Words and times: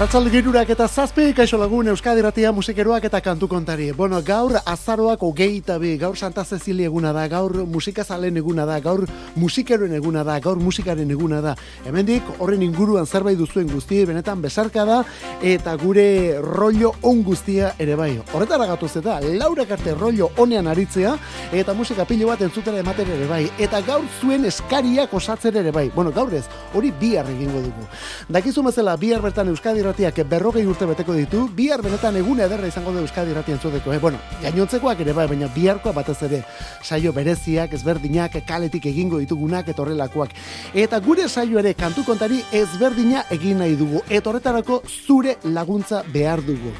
Arratzalde 0.00 0.30
girurak 0.32 0.70
eta 0.72 0.86
zazpi, 0.88 1.26
kaixo 1.36 1.58
lagun 1.60 1.90
Euskadi 1.92 2.22
Ratia 2.24 2.54
musikeroak 2.56 3.04
eta 3.04 3.18
kantu 3.20 3.44
kontari. 3.52 3.90
Bueno, 3.92 4.16
gaur 4.24 4.54
azaroak 4.56 5.20
ogeita 5.22 5.74
bi, 5.76 5.90
gaur 6.00 6.16
Santa 6.16 6.40
Cecilia 6.42 6.86
eguna 6.88 7.10
da, 7.12 7.26
gaur 7.28 7.66
musikazalen 7.68 8.40
eguna 8.40 8.64
da, 8.64 8.78
gaur 8.80 9.04
musikeroen 9.36 9.92
eguna 9.98 10.22
da, 10.24 10.38
gaur 10.40 10.56
musikaren 10.56 11.10
eguna 11.12 11.42
da. 11.44 11.52
Hemendik 11.84 12.30
horren 12.38 12.64
inguruan 12.64 13.04
zerbait 13.04 13.36
duzuen 13.36 13.68
guzti, 13.68 13.98
benetan 14.08 14.40
besarka 14.40 14.86
da, 14.88 15.02
eta 15.42 15.76
gure 15.76 16.06
rollo 16.40 16.94
on 17.02 17.20
guztia 17.22 17.74
ere 17.76 17.92
bai. 18.00 18.14
Horretara 18.32 18.70
gatoz 18.72 18.94
eta, 19.02 19.18
laura 19.36 19.68
karte 19.68 19.92
rollo 20.00 20.30
onean 20.38 20.72
aritzea, 20.72 21.12
eta 21.52 21.76
musika 21.76 22.08
pilo 22.08 22.32
bat 22.32 22.40
entzutera 22.48 22.80
ematen 22.80 23.12
ere 23.18 23.28
bai. 23.28 23.42
Eta 23.58 23.82
gaur 23.84 24.08
zuen 24.22 24.48
eskariak 24.48 25.12
osatzen 25.12 25.60
ere 25.60 25.76
bai. 25.76 25.90
Bueno, 25.92 26.08
gaur 26.08 26.32
ez, 26.32 26.46
hori 26.72 26.88
bihar 27.04 27.28
egingo 27.36 27.60
dugu. 27.68 27.86
Dakizu 28.32 28.64
bezala, 28.64 28.96
bihar 28.96 29.20
bertan 29.28 29.52
Euskadi 29.52 29.89
Irratiak 29.90 30.20
berrogei 30.30 30.62
urte 30.70 30.86
beteko 30.86 31.16
ditu, 31.18 31.40
bihar 31.50 31.80
benetan 31.82 32.14
egun 32.14 32.38
ederra 32.44 32.68
izango 32.70 32.92
da 32.94 33.00
Euskadi 33.02 33.32
Irratia 33.32 33.56
entzuteko, 33.56 33.90
eh? 33.90 33.98
Bueno, 33.98 34.20
gainontzekoak 34.38 35.00
ere 35.02 35.14
bai, 35.16 35.24
baina 35.32 35.48
biharkoa 35.50 35.90
batez 35.96 36.14
ere 36.28 36.44
saio 36.84 37.10
bereziak, 37.16 37.74
ezberdinak, 37.74 38.36
kaletik 38.46 38.86
egingo 38.86 39.18
ditugunak 39.18 39.72
eta 39.74 39.82
horrelakoak. 39.82 40.36
Eta 40.84 41.02
gure 41.02 41.26
saio 41.26 41.58
ere 41.58 41.74
kantu 41.74 42.06
kontari 42.06 42.38
ezberdina 42.52 43.24
egin 43.34 43.58
nahi 43.64 43.74
dugu. 43.74 44.04
Eta 44.06 44.30
horretarako 44.30 44.84
zure 44.86 45.40
laguntza 45.58 46.04
behar 46.14 46.46
dugu. 46.46 46.70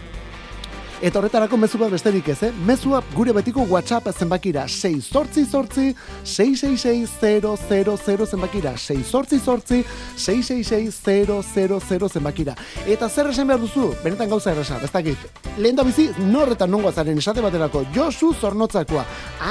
Eta 1.01 1.17
horretarako 1.17 1.57
mezu 1.57 1.79
bat 1.81 1.89
besterik 1.89 2.27
ez, 2.29 2.43
eh? 2.45 2.51
Mezua 2.69 2.99
gure 3.15 3.33
betiko 3.33 3.63
WhatsApp 3.65 4.11
zenbakira 4.13 4.67
6 4.69 5.07
sortzi 5.09 5.47
sortzi 5.49 5.95
666 6.25 8.27
zenbakira 8.29 8.77
6 8.77 9.07
sortzi 9.09 9.39
sortzi 9.41 9.85
666 10.17 12.13
zenbakira. 12.13 12.55
Eta 12.87 13.09
zer 13.09 13.31
esan 13.31 13.47
behar 13.49 13.61
duzu? 13.61 13.95
Benetan 14.05 14.29
gauza 14.29 14.53
erresa, 14.53 14.77
ez 14.85 14.93
dakit. 14.93 15.17
Lehen 15.57 15.77
da 15.77 15.83
bizi, 15.89 16.11
norretan 16.19 16.71
nongo 16.71 16.89
azaren 16.93 17.19
esate 17.19 17.41
baterako 17.41 17.85
Josu 17.95 18.35
Zornotzakoa, 18.35 19.05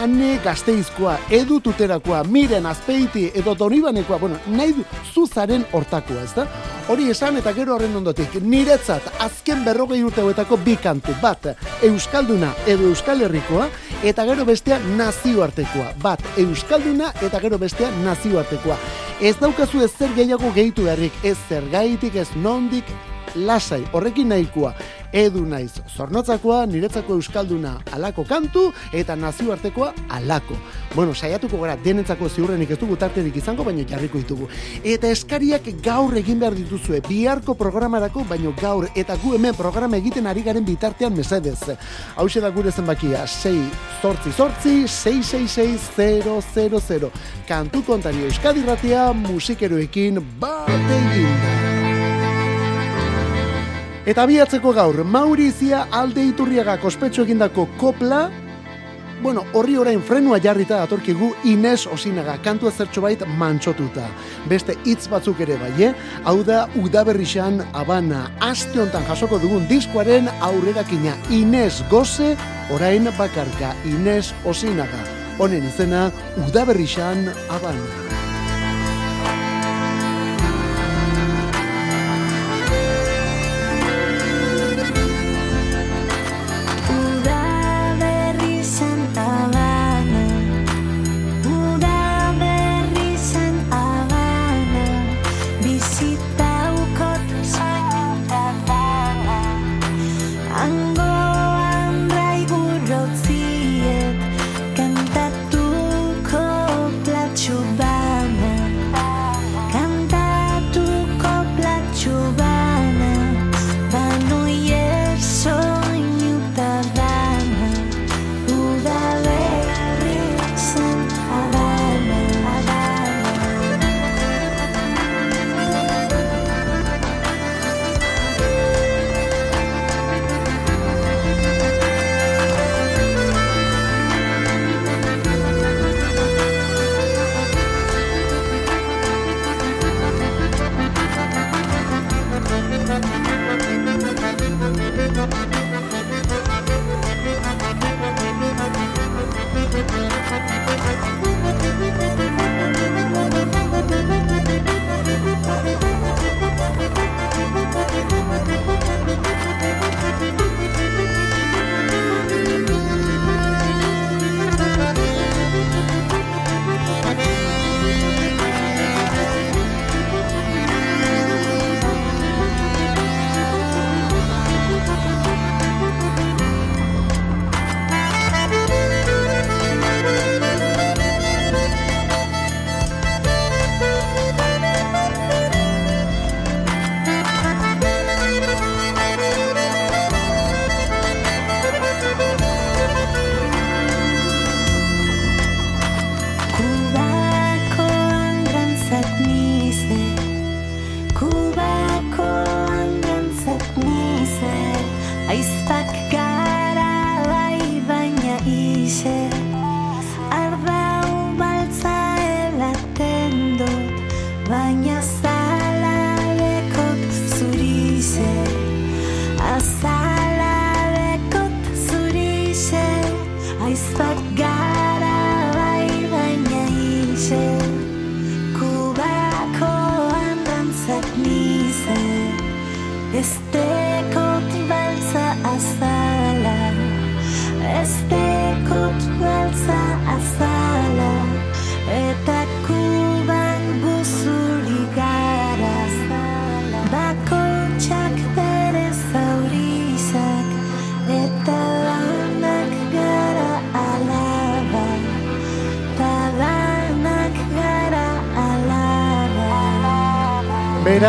Ane 0.04 0.40
Gazteizkoa, 0.44 1.18
Edu 1.32 1.60
Tuterakoa, 1.66 2.24
Miren 2.30 2.66
Azpeiti, 2.70 3.32
edo 3.34 3.56
Donibanekoa, 3.58 4.18
bueno, 4.22 4.38
nahi 4.54 4.74
du 4.78 4.84
zuzaren 5.14 5.66
hortakoa, 5.74 6.24
ez 6.24 6.34
da? 6.38 6.46
Hori 6.90 7.10
esan 7.10 7.38
eta 7.38 7.54
gero 7.54 7.76
horren 7.76 7.96
ondotik, 7.96 8.42
niretzat 8.42 9.02
azken 9.20 9.66
berrogei 9.66 10.04
urte 10.04 10.22
bi 10.66 10.78
kantu, 10.78 11.14
bat 11.22 11.39
Euskalduna 11.84 12.54
edo 12.68 12.90
Euskal 12.90 13.22
Herrikoa, 13.22 13.70
eta 14.04 14.26
gero 14.26 14.46
bestea 14.46 14.80
nazioartekoa. 14.98 15.94
Bat 16.02 16.24
Euskalduna 16.38 17.14
eta 17.22 17.40
gero 17.40 17.58
bestea 17.58 17.92
nazioartekoa. 18.04 18.78
Ez 19.22 19.36
daukazu 19.40 19.84
ez 19.84 19.92
zer 19.92 20.16
gehiago 20.16 20.52
gehitu 20.56 20.88
beharrik, 20.88 21.14
ez 21.24 21.38
zer 21.50 21.66
gaitik, 21.72 22.16
ez 22.16 22.30
nondik, 22.36 22.86
lasai, 23.36 23.84
horrekin 23.94 24.30
nahikoa 24.30 24.74
edu 25.14 25.46
naiz 25.46 25.82
zornotzakoa, 25.96 26.66
niretzako 26.70 27.14
euskalduna 27.18 27.78
alako 27.96 28.24
kantu, 28.28 28.72
eta 28.94 29.16
nazioartekoa 29.16 29.94
alako. 30.10 30.58
Bueno, 30.96 31.14
saiatuko 31.14 31.58
gara 31.62 31.78
denentzako 31.84 32.30
ziurrenik 32.30 32.72
ez 32.72 32.80
dugu 32.80 32.96
tarterik 32.98 33.36
izango, 33.38 33.64
baina 33.64 33.84
jarriko 33.88 34.18
ditugu. 34.22 34.48
Eta 34.84 35.10
eskariak 35.10 35.70
gaur 35.84 36.18
egin 36.18 36.40
behar 36.40 36.56
dituzue, 36.58 37.02
biharko 37.08 37.54
programarako, 37.58 38.24
baino 38.30 38.54
gaur, 38.62 38.88
eta 38.96 39.18
gu 39.22 39.36
hemen 39.38 39.56
programa 39.58 39.98
egiten 39.98 40.28
ari 40.28 40.42
garen 40.46 40.66
bitartean 40.66 41.16
mesedez. 41.16 41.60
Hau 42.16 42.28
da 42.40 42.50
gure 42.50 42.72
zenbakia, 42.72 43.28
6 43.28 43.72
sortzi 44.02 44.32
sortzi, 44.32 44.88
666 44.88 47.12
Kantu 47.48 47.84
kontari 47.84 48.24
euskadi 48.24 48.64
ratia, 48.66 49.14
musikeroekin 49.14 50.20
bat 50.40 50.70
egin 50.70 51.38
da. 51.44 51.89
Eta 54.08 54.24
biatzeko 54.26 54.72
gaur, 54.74 55.04
Maurizia 55.04 55.86
alde 55.92 56.24
iturriaga 56.30 56.78
kospetxo 56.80 57.26
egindako 57.26 57.68
kopla, 57.78 58.30
bueno, 59.22 59.44
horri 59.54 59.76
orain 59.78 60.00
frenua 60.00 60.38
jarrita 60.40 60.78
datorkigu 60.80 61.34
Ines 61.52 61.84
Osinaga, 61.92 62.38
kantu 62.44 62.70
ezertxo 62.70 63.02
bait 63.04 63.26
mantxotuta. 63.38 64.06
Beste 64.48 64.78
hitz 64.86 65.10
batzuk 65.12 65.42
ere 65.44 65.58
bai, 65.60 65.74
eh? 65.90 65.92
Hau 66.24 66.38
da, 66.48 66.62
udaberrixan 66.80 67.60
abana, 67.74 68.30
aste 68.40 68.80
hontan 68.80 69.04
jasoko 69.10 69.42
dugun 69.44 69.68
diskoaren 69.68 70.32
aurrerakina 70.40 71.18
Ines 71.36 71.84
Goze, 71.92 72.38
orain 72.72 73.12
bakarka, 73.20 73.76
Ines 73.84 74.32
Osinaga. 74.46 75.04
Honen 75.40 75.68
izena, 75.68 76.08
udaberrixan 76.48 77.28
abana. 77.52 78.19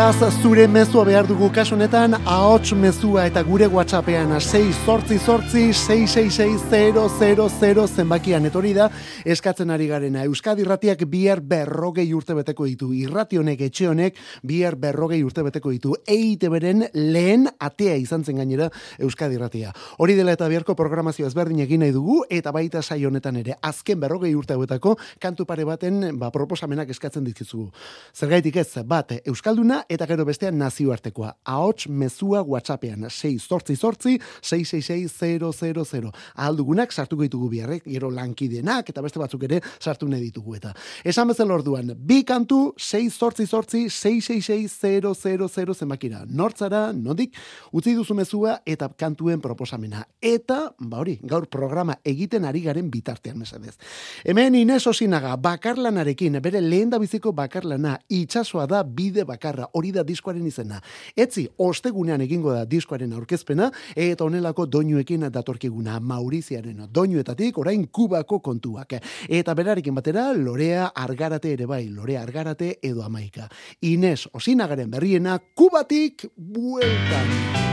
Beraz, 0.01 0.33
zure 0.41 0.63
mezua 0.67 1.03
behar 1.05 1.27
dugu 1.29 1.51
kasunetan, 1.53 2.15
ahots 2.25 2.73
mezua 2.73 3.27
eta 3.29 3.43
gure 3.45 3.67
whatsappean 3.69 4.33
6 4.39 4.73
sortzi 4.81 5.19
sortzi 5.19 5.73
666 5.77 7.95
zenbakian 7.95 8.45
etori 8.49 8.73
da, 8.73 8.89
eskatzen 9.23 9.69
ari 9.69 9.87
garena. 9.87 10.23
Euskadi 10.25 10.61
irratiak 10.65 11.05
bihar 11.05 11.41
berrogei 11.45 12.13
urte 12.17 12.33
beteko 12.33 12.65
ditu. 12.65 12.89
Irrati 12.97 13.37
honek, 13.37 13.61
etxe 13.67 13.87
honek, 13.91 14.17
bihar 14.41 14.75
berrogei 14.75 15.23
urte 15.23 15.43
beteko 15.45 15.69
ditu. 15.69 15.93
Eite 16.07 16.49
beren 16.49 16.87
lehen 16.95 17.47
atea 17.59 17.95
izan 18.01 18.23
zen 18.25 18.37
gainera 18.41 18.71
Euskadi 18.97 19.35
irratia. 19.37 19.69
Hori 19.99 20.15
dela 20.17 20.31
eta 20.33 20.47
biharko 20.49 20.73
programazio 20.73 21.27
ezberdin 21.29 21.59
egin 21.67 21.79
nahi 21.85 21.93
dugu, 21.93 22.25
eta 22.27 22.49
baita 22.49 22.81
sai 22.81 23.05
honetan 23.05 23.37
ere, 23.43 23.53
azken 23.61 23.99
berrogei 24.01 24.33
urte 24.33 24.57
hauetako, 24.57 24.97
kantu 25.21 25.45
pare 25.45 25.61
baten 25.69 26.17
ba, 26.17 26.33
proposamenak 26.33 26.89
eskatzen 26.89 27.21
ditzizugu. 27.29 27.69
Zergaitik 28.17 28.57
ez, 28.65 28.81
bat, 28.81 29.13
Euskal 29.21 29.51
euskalduna 29.51 29.83
eta 29.91 30.07
gero 30.07 30.23
bestean 30.25 30.57
nazioartekoa. 30.59 31.33
Ahots 31.51 31.89
mezua 31.89 32.41
WhatsAppean 32.47 33.09
6 33.09 33.39
sortzi 33.43 33.75
sortzi 33.75 34.17
666000. 34.41 36.11
Aldugunak 36.45 36.93
sartuko 36.93 37.25
ditugu 37.27 37.49
biarrek, 37.51 37.83
gero 37.85 38.11
lankidenak 38.11 38.89
eta 38.89 39.03
beste 39.03 39.19
batzuk 39.19 39.43
ere 39.49 39.59
sartu 39.79 40.07
nahi 40.07 40.21
ditugu 40.29 40.55
eta. 40.55 40.71
Esan 41.03 41.27
bezala 41.31 41.57
orduan, 41.57 41.91
bi 41.97 42.21
kantu 42.27 42.73
6 42.77 43.11
sortzi 43.11 43.47
sortzi 43.47 43.89
666000 43.89 45.75
zenbakira. 45.75 46.23
Nortzara, 46.29 46.91
nodik, 46.93 47.35
utzi 47.71 47.95
duzu 47.97 48.15
mezua 48.15 48.61
eta 48.65 48.89
kantuen 48.97 49.41
proposamena. 49.43 50.05
Eta, 50.21 50.71
ba 50.79 51.01
hori, 51.03 51.17
gaur 51.23 51.49
programa 51.51 51.97
egiten 52.05 52.45
ari 52.47 52.61
garen 52.63 52.89
bitartean 52.91 53.39
mesedez. 53.41 53.75
Hemen 54.23 54.55
Ines 54.55 54.87
Osinaga, 54.87 55.35
bakarlanarekin, 55.35 56.39
bere 56.41 56.61
lehen 56.61 56.91
biziko 57.01 57.31
bakarlana, 57.35 57.97
itxasoa 58.09 58.67
da 58.67 58.83
bide 58.83 59.23
bakar 59.25 59.65
hori 59.73 59.91
da 59.91 60.03
diskoaren 60.03 60.45
izena. 60.47 60.81
Etzi, 61.15 61.47
ostegunean 61.57 62.21
egingo 62.21 62.53
da 62.53 62.65
diskoaren 62.65 63.13
aurkezpena, 63.13 63.71
eta 63.95 64.25
onelako 64.25 64.65
doinuekin 64.65 65.27
datorkiguna 65.31 65.99
Mauriziaren 65.99 66.85
doinuetatik, 66.93 67.57
orain 67.57 67.87
kubako 67.87 68.39
kontuak. 68.39 68.99
Eta 69.29 69.55
berarekin 69.55 69.95
batera, 69.95 70.31
lorea 70.33 70.91
argarate 70.95 71.53
ere 71.53 71.67
bai, 71.69 71.87
lorea 71.89 72.21
argarate 72.21 72.77
edo 72.81 73.03
amaika. 73.03 73.49
Ines, 73.81 74.27
osinagaren 74.33 74.91
berriena, 74.91 75.39
kubatik 75.55 76.27
bueltan. 76.35 77.70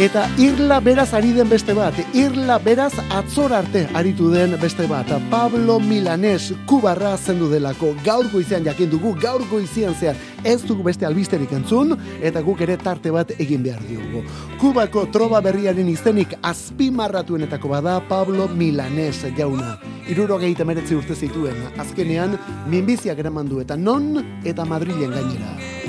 Eta 0.00 0.22
irla 0.40 0.78
beraz 0.80 1.10
ari 1.12 1.34
den 1.36 1.50
beste 1.52 1.74
bat, 1.76 1.92
irla 2.16 2.54
beraz 2.64 2.94
atzor 3.12 3.52
arte 3.52 3.82
aritu 3.92 4.30
den 4.32 4.54
beste 4.56 4.86
bat. 4.88 5.10
Pablo 5.28 5.74
Milanes, 5.78 6.54
kubarra 6.64 7.10
zendu 7.18 7.50
delako, 7.50 7.90
gaur 8.02 8.24
goizean 8.32 8.64
jakin 8.64 8.88
dugu, 8.88 9.12
gaur 9.20 9.44
goizean 9.50 9.92
zehar, 9.92 10.16
ez 10.42 10.62
dugu 10.64 10.86
beste 10.86 11.04
albisterik 11.04 11.52
entzun, 11.52 11.98
eta 12.22 12.40
guk 12.40 12.62
ere 12.64 12.78
tarte 12.80 13.12
bat 13.12 13.34
egin 13.36 13.60
behar 13.66 13.82
diogu. 13.90 14.22
Kubako 14.62 15.04
troba 15.12 15.42
berriaren 15.44 15.92
izenik 15.92 16.32
azpimarratuenetako 16.40 17.68
bada 17.68 17.98
Pablo 18.08 18.48
Milanes 18.48 19.20
jauna. 19.36 19.76
Iruro 20.08 20.38
gehi 20.38 20.56
urte 20.96 21.14
zituen, 21.14 21.60
azkenean, 21.76 22.38
minbiziak 22.68 23.18
eraman 23.18 23.46
du 23.46 23.60
eta 23.60 23.76
non 23.76 24.40
eta 24.44 24.64
Madrilen 24.64 25.10
gainera. 25.10 25.79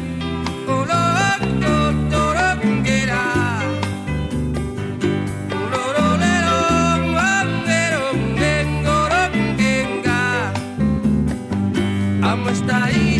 A 12.31 13.10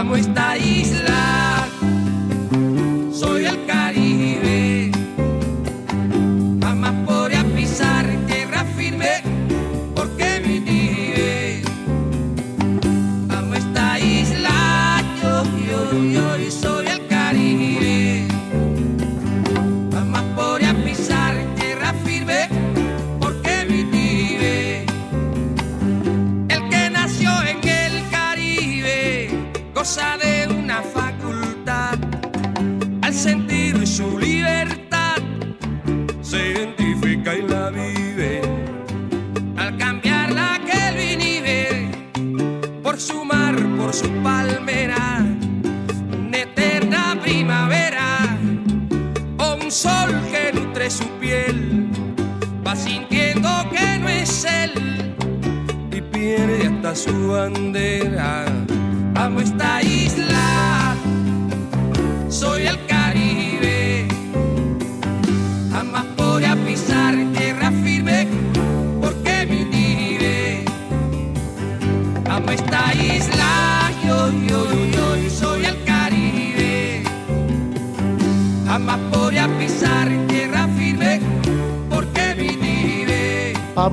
amo 0.00 0.16
esta 0.16 0.56
isla. 0.56 0.99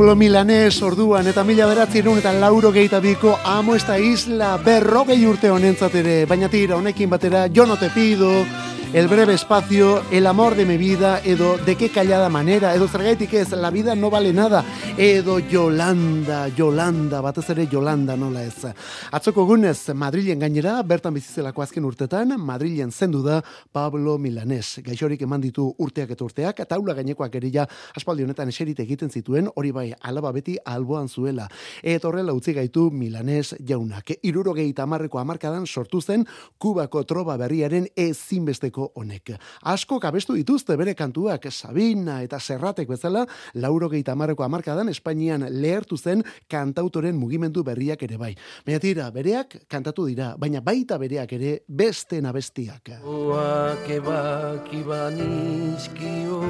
Pablo 0.07 0.23
Milanes 0.23 0.81
orduan 0.87 1.27
eta 1.27 1.43
mila 1.43 1.65
beratzen 1.67 2.05
eta 2.15 2.31
lauro 2.31 2.71
gehieta 2.71 3.01
biko 3.03 3.33
amo 3.43 3.75
esta 3.75 3.97
isla 3.99 4.55
berrogei 4.55 5.25
urte 5.27 5.49
honentzat 5.51 5.95
ere, 5.99 6.25
baina 6.25 6.47
tira 6.47 6.77
honekin 6.77 7.09
batera, 7.09 7.49
jo 7.53 7.65
no 7.65 7.75
te 7.75 7.89
pido, 7.89 8.45
El 8.93 9.09
breve 9.09 9.33
espacio, 9.33 10.01
el 10.11 10.25
amor 10.25 10.55
de 10.55 10.65
mi 10.65 10.77
vida, 10.77 11.21
edo 11.23 11.57
de 11.57 11.75
qué 11.75 11.89
callada 11.89 12.29
manera, 12.29 12.73
edo 12.73 12.87
zergaitik 12.87 13.33
ez, 13.33 13.51
la 13.51 13.69
vida 13.69 13.95
no 13.95 14.09
vale 14.09 14.31
nada, 14.31 14.63
edo 14.97 15.39
Yolanda, 15.39 16.47
Yolanda, 16.47 17.19
batez 17.19 17.49
ere 17.49 17.67
Yolanda 17.69 18.15
nola 18.15 18.45
ez. 18.45 18.65
Atzoko 19.11 19.43
gunez, 19.45 19.89
Madrilen 19.93 20.39
gainera, 20.39 20.81
bertan 20.83 21.13
bizizelako 21.13 21.61
azken 21.61 21.85
urtetan, 21.85 22.33
Madrilen 22.39 22.91
zendu 22.91 23.21
da 23.21 23.41
Pablo 23.71 24.17
Milanes. 24.17 24.79
Gaixorik 24.85 25.21
eman 25.27 25.43
ditu 25.43 25.67
urteak 25.77 26.15
eta 26.15 26.23
urteak, 26.23 26.63
taula 26.69 26.95
gainekoak 26.95 27.35
erila 27.35 27.67
aspaldi 27.93 28.23
honetan 28.23 28.49
eserite 28.49 28.87
egiten 28.87 29.11
zituen, 29.11 29.51
hori 29.53 29.71
bai, 29.75 29.91
alaba 30.01 30.31
beti 30.31 30.55
alboan 30.65 31.09
zuela. 31.09 31.49
Eta 31.83 32.07
horrela 32.07 32.33
utzi 32.33 32.55
gaitu 32.55 32.87
Milanes 32.89 33.53
jaunak. 33.59 34.15
Iruro 34.23 34.55
gehi 34.55 34.71
tamarreko 34.73 35.19
amarkadan 35.19 35.67
sortu 35.67 36.01
zen, 36.01 36.25
Kubako 36.57 37.03
troba 37.03 37.37
berriaren 37.37 37.91
ezinbesteko 37.93 38.77
honek. 38.95 39.31
Asko 39.63 39.99
kabestu 39.99 40.35
dituzte 40.37 40.77
bere 40.77 40.93
kantuak 40.95 41.47
Sabina 41.51 42.21
eta 42.23 42.39
Serratek 42.39 42.87
bezala, 42.89 43.25
lauro 43.55 43.89
gehi 43.89 44.03
tamarreko 44.03 44.43
amarkadan 44.43 44.89
Espainian 44.89 45.47
lehertu 45.49 45.97
zen 45.97 46.23
kantautoren 46.49 47.15
mugimendu 47.17 47.63
berriak 47.63 48.03
ere 48.03 48.17
bai. 48.17 48.33
Baina 48.65 48.79
tira, 48.79 49.11
bereak 49.11 49.57
kantatu 49.67 50.07
dira, 50.07 50.35
baina 50.37 50.61
baita 50.61 50.97
bereak 50.97 51.33
ere 51.33 51.59
beste 51.67 52.21
nabestiak. 52.21 53.01
Oak 53.03 53.89
ebak 53.89 54.73
ibanizkio 54.73 56.41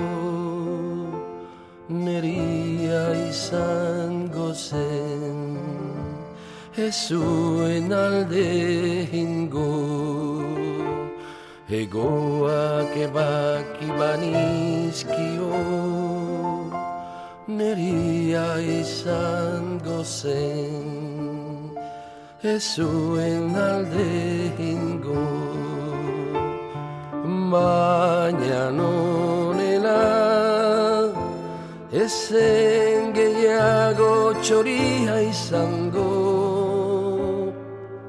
neria 1.90 3.04
izango 3.30 4.54
zen 4.54 5.58
ez 6.78 7.08
zuen 7.10 7.92
alde 7.92 9.08
Egoak 11.70 12.96
ebak 12.96 13.76
ibanizkio 13.84 15.52
Neria 17.48 18.56
izan 18.64 19.76
gozen 19.84 21.76
Ez 22.42 22.64
zuen 22.80 23.52
alde 23.52 24.08
hingo 24.56 25.28
Baina 27.52 28.72
nonela 28.72 30.00
Ezen 31.92 33.12
gehiago 33.12 34.34
txoria 34.40 35.20
izango. 35.28 36.08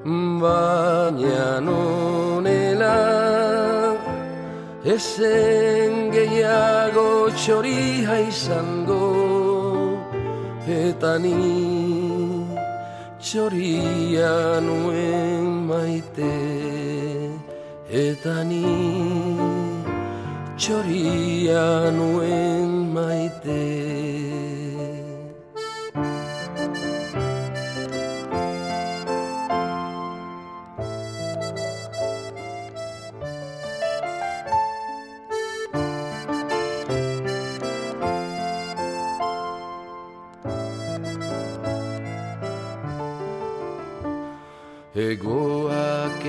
Baina 0.06 1.60
nonela 1.60 3.17
Ezen 4.84 6.12
gehiago 6.14 7.30
txoria 7.34 8.20
izango 8.22 9.98
Eta 10.68 11.18
ni 11.18 11.34
txoria 13.18 14.60
nuen 14.60 15.66
maite. 15.66 16.30
Eta 17.90 18.44
ni 18.44 18.62
txoria 20.54 21.90
nuen 21.90 22.92
maite 22.94 24.17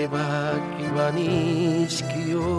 Egoak 0.09 0.17
ebak 0.17 0.79
ibanizkio 0.81 2.49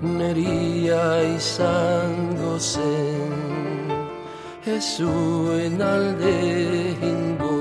Neria 0.00 1.22
izango 1.36 2.58
zen 2.58 3.32
Ez 4.66 4.96
zuen 4.96 5.82
alde 5.82 6.36
hingo 7.00 7.60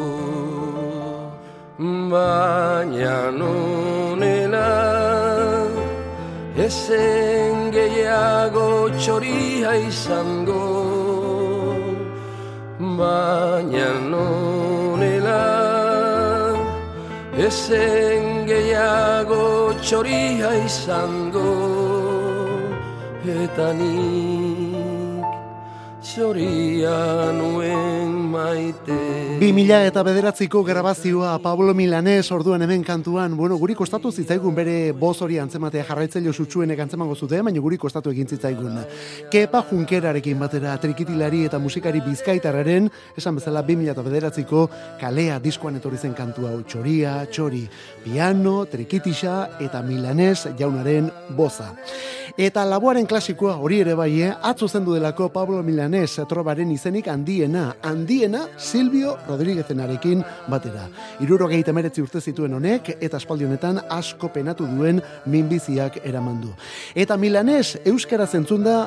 Baina 2.12 3.32
nonela 3.32 4.72
Ezen 6.56 7.72
gehiago 7.72 8.90
txoria 8.96 9.76
izango. 9.76 10.64
Baina 12.80 13.92
nonela 14.08 14.75
Ezen 17.46 18.48
gehiago 18.50 19.74
txoria 19.78 20.50
izango 20.66 21.52
Eta 23.44 23.68
nik 23.78 25.36
txoria 26.02 26.98
nuen 27.38 28.16
maite 28.34 29.05
Bi 29.36 29.50
mila 29.52 29.82
eta 29.84 30.00
bederatziko 30.06 30.62
grabazioa 30.64 31.34
Pablo 31.44 31.74
Milanes 31.76 32.32
orduan 32.32 32.62
hemen 32.64 32.84
kantuan, 32.88 33.34
bueno, 33.36 33.58
guri 33.60 33.76
kostatu 33.76 34.12
zitzaigun 34.12 34.56
bere 34.56 34.76
boz 34.96 35.18
hori 35.26 35.40
antzematea 35.42 35.84
jarraitzaile 35.90 36.32
sutsuenek 36.32 36.80
antzemango 36.80 37.18
zute, 37.20 37.42
baina 37.44 37.60
guri 37.60 37.78
kostatu 37.78 38.14
egin 38.14 38.32
zitzaigun. 38.32 38.80
Kepa 39.34 39.66
Junkerarekin 39.70 40.40
batera 40.40 40.78
trikitilari 40.80 41.44
eta 41.50 41.60
musikari 41.60 42.00
bizkaitararen, 42.06 42.90
esan 43.18 43.36
bezala 43.42 43.64
bi 43.68 43.76
mila 43.76 43.92
eta 43.92 44.06
bederatziko 44.08 44.70
kalea 45.02 45.40
diskoan 45.44 45.82
etorri 45.82 46.00
zen 46.00 46.16
kantua 46.16 46.54
hau 46.54 46.64
txoria, 46.64 47.18
txori, 47.28 47.66
piano, 48.06 48.62
trikitisa 48.72 49.58
eta 49.60 49.84
Milanes 49.84 50.46
jaunaren 50.60 51.12
boza. 51.36 51.74
Eta 52.36 52.66
laboaren 52.68 53.06
klasikoa 53.08 53.54
hori 53.64 53.78
ere 53.80 53.94
bai, 53.96 54.10
eh? 54.26 54.34
atzu 54.44 54.68
zendu 54.68 54.92
delako 54.92 55.30
Pablo 55.32 55.62
Milanes 55.64 56.18
trobaren 56.28 56.72
izenik 56.74 57.08
handiena, 57.08 57.70
handiena 57.82 58.42
Silvio 58.58 59.14
Rodríguezenarekin 59.28 60.24
batera. 60.52 60.88
Iruro 61.26 61.50
gehi 61.52 61.64
temeretzi 61.64 62.04
urte 62.06 62.22
zituen 62.22 62.54
honek, 62.54 62.96
eta 63.00 63.18
espaldi 63.18 63.46
honetan 63.46 63.82
asko 63.90 64.32
penatu 64.34 64.68
duen 64.70 65.02
minbiziak 65.26 66.00
eramandu. 66.04 66.54
Eta 66.96 67.18
Milanes 67.18 67.78
Euskara 67.86 68.28
zentzunda 68.28 68.86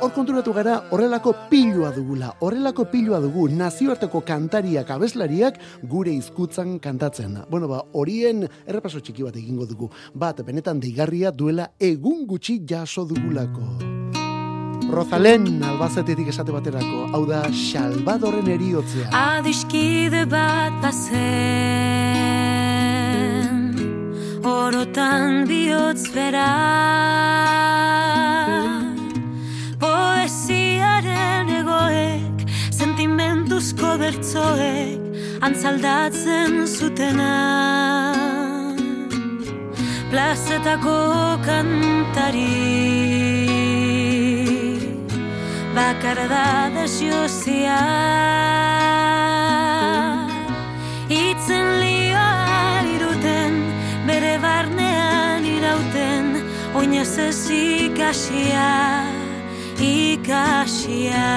hor 0.00 0.12
konturatu 0.14 0.52
gara 0.54 0.76
horrelako 0.94 1.32
pilua 1.50 1.90
dugula, 1.94 2.30
horrelako 2.40 2.86
pilua 2.92 3.18
dugu 3.22 3.48
nazioarteko 3.50 4.22
kantariak 4.26 4.90
abeslariak 4.94 5.58
gure 5.90 6.14
hizkutzan 6.14 6.78
kantatzen. 6.78 7.38
Bueno, 7.50 7.68
ba, 7.68 7.82
horien 7.92 8.46
errepaso 8.66 9.02
txiki 9.02 9.26
bat 9.26 9.36
egingo 9.36 9.66
dugu. 9.66 9.90
Bat, 10.14 10.44
benetan 10.46 10.80
deigarria 10.80 11.34
duela 11.34 11.72
egun 11.80 12.26
gutxi 12.30 12.60
jaso 12.68 13.08
dugulako. 13.08 13.97
Rozalen 14.88 15.62
albazetetik 15.62 16.28
esate 16.32 16.52
baterako, 16.54 17.08
hau 17.12 17.24
da 17.28 17.42
Salvadoren 17.52 18.48
eriotzea. 18.48 19.08
Adiskide 19.12 20.24
bat 20.30 20.72
bazen, 20.82 21.18
orotan 24.42 25.44
bihotz 25.48 26.08
poesiaren 29.78 31.48
egoek, 31.60 32.42
sentimentuzko 32.72 33.96
bertzoek, 34.00 35.00
antzaldatzen 35.44 36.66
zutena. 36.66 37.34
Plazetako 40.08 40.98
kantari, 41.44 42.54
bakar 45.78 46.18
da 46.28 46.70
desiozia. 46.74 47.78
Itzen 51.08 51.68
lioa 51.82 52.82
iruten, 52.94 53.54
bere 54.08 54.34
barnean 54.42 55.46
irauten, 55.56 56.26
oinez 56.80 57.14
ez 57.28 57.42
ikasia 57.60 58.72
ikasia 59.92 61.28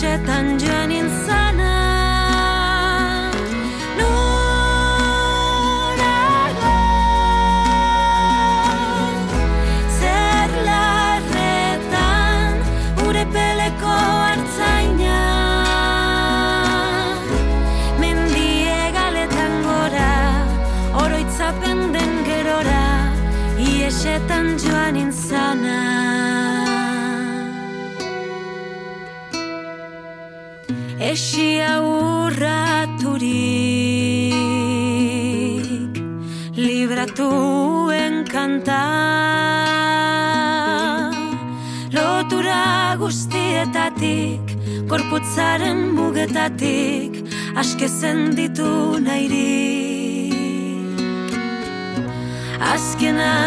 shed 0.00 0.26
and 0.30 0.58
journeying 0.58 1.19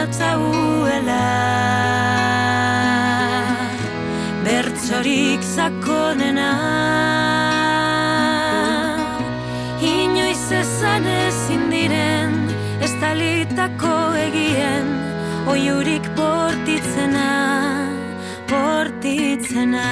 azken 0.03 0.09
atzauela 0.09 1.23
bertzorik 4.43 5.41
zakonena 5.41 6.51
inoiz 9.79 10.51
ezan 10.51 11.05
ezin 11.05 11.69
diren 11.71 12.33
ez 12.81 12.91
talitako 12.99 14.15
egien. 14.27 14.87
Oiurik 15.47 16.07
portitzena 16.15 17.31
portitzena 18.47 19.87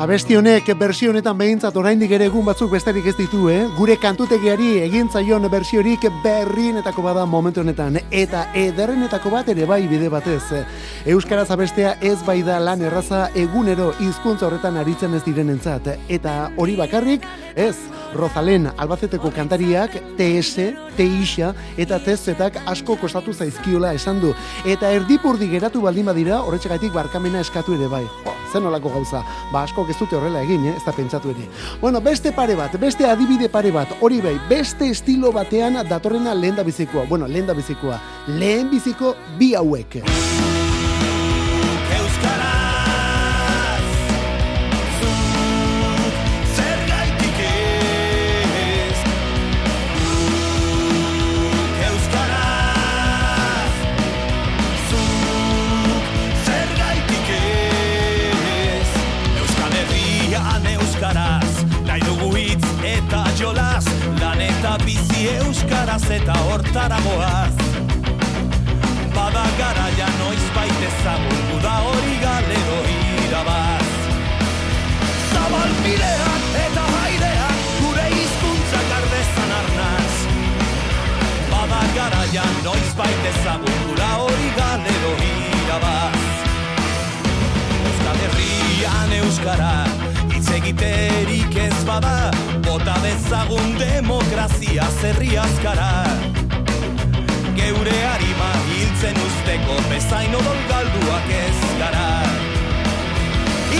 Abesti 0.00 0.32
honek 0.32 0.64
bersio 0.80 1.10
honetan 1.12 1.36
behintzat 1.36 1.74
oraindik 1.76 2.14
ere 2.16 2.24
egun 2.30 2.46
batzuk 2.46 2.70
besterik 2.72 3.04
ez 3.10 3.12
ditu, 3.18 3.50
eh? 3.52 3.66
Gure 3.76 3.98
kantutegiari 4.00 4.70
egin 4.86 5.10
zaion 5.12 5.44
bersiorik 5.52 6.06
berrienetako 6.24 7.04
bada 7.04 7.26
momentu 7.28 7.60
honetan 7.60 7.98
eta 8.08 8.46
ederrenetako 8.56 9.34
bat 9.34 9.50
ere 9.52 9.68
bai 9.68 9.82
bide 9.92 10.08
batez. 10.08 10.64
Euskaraz 11.04 11.50
abestea 11.52 11.98
ez 12.00 12.16
bai 12.24 12.38
da 12.42 12.56
lan 12.58 12.80
erraza 12.80 13.26
egunero 13.36 13.92
hizkuntza 14.00 14.48
horretan 14.48 14.80
aritzen 14.80 15.20
ez 15.20 15.22
direnentzat 15.28 15.92
eta 16.08 16.36
hori 16.56 16.80
bakarrik 16.80 17.28
ez 17.54 17.76
Rozalen 18.16 18.70
albazeteko 18.72 19.28
kantariak 19.36 20.00
TS, 20.16 20.70
TIxa 20.96 21.52
eta 21.76 22.00
TZak 22.00 22.62
asko 22.64 22.96
kostatu 22.96 23.36
zaizkiola 23.36 23.92
esan 23.92 24.24
du. 24.24 24.32
Eta 24.64 24.96
erdipurdi 24.96 25.52
geratu 25.52 25.84
baldin 25.84 26.08
badira, 26.08 26.40
horretxegatik 26.40 26.96
barkamena 26.96 27.44
eskatu 27.44 27.76
ere 27.76 27.92
bai. 27.92 28.06
Zen 28.52 28.66
olako 28.66 28.92
gauza, 28.94 29.22
ba 29.52 29.64
asko 29.64 29.86
ez 29.88 29.96
dute 29.98 30.16
horrela 30.16 30.42
egin, 30.42 30.66
eh? 30.66 30.76
ez 30.76 30.84
da 30.84 30.92
pentsatu 30.92 31.30
ere. 31.30 31.48
Bueno, 31.80 32.00
beste 32.00 32.32
pare 32.36 32.56
bat, 32.58 32.76
beste 32.80 33.06
adibide 33.06 33.48
pare 33.48 33.72
bat, 33.74 33.96
hori 34.00 34.20
bai, 34.20 34.36
beste 34.50 34.90
estilo 34.90 35.32
batean 35.32 35.80
datorrena 35.88 36.34
lehen 36.34 36.56
da 36.56 36.66
bizikoa. 36.66 37.06
Bueno, 37.08 37.28
lehen 37.28 37.46
da 37.46 37.54
bizikoa. 37.54 38.00
Lehen 38.28 38.70
biziko 38.70 39.14
bi 39.38 39.54
hauek. 39.54 40.00
Euskaraz 65.50 66.04
eta 66.14 66.34
hortaragoaz 66.46 67.54
Bada 69.14 69.44
garaia 69.58 70.08
noiz 70.20 70.44
baite 70.54 70.90
zagun 71.02 71.40
Guda 71.50 71.72
hori 71.86 72.16
galero 72.22 72.76
irabaz. 73.24 73.88
Zabal 75.32 75.72
bideak 75.86 76.44
eta 76.64 76.84
haideak 76.98 77.64
Gure 77.80 78.06
izkuntzak 78.24 78.92
ardezan 78.98 79.54
arnaz. 79.60 80.12
Bada 81.54 81.80
garaia 81.96 82.46
noiz 82.68 82.92
baite 83.00 83.34
zagun 83.42 83.82
Guda 83.88 84.12
hori 84.22 84.52
galero 84.60 85.16
irabaz. 85.32 86.22
Euskal 87.80 88.22
Herrian 88.28 89.18
euskara 89.18 89.74
egiterik 90.58 91.56
ez 91.56 91.84
bada 91.86 92.30
Bota 92.66 92.98
bezagun 93.04 93.78
demokrazia 93.78 94.86
zerri 95.00 95.36
azkara 95.36 95.92
Geure 97.60 97.96
harima 98.04 98.50
hiltzen 98.68 99.18
usteko 99.20 99.74
bezain 99.90 100.34
odol 100.38 100.60
galduak 100.70 101.26
ez 101.38 101.58
gara. 101.80 102.06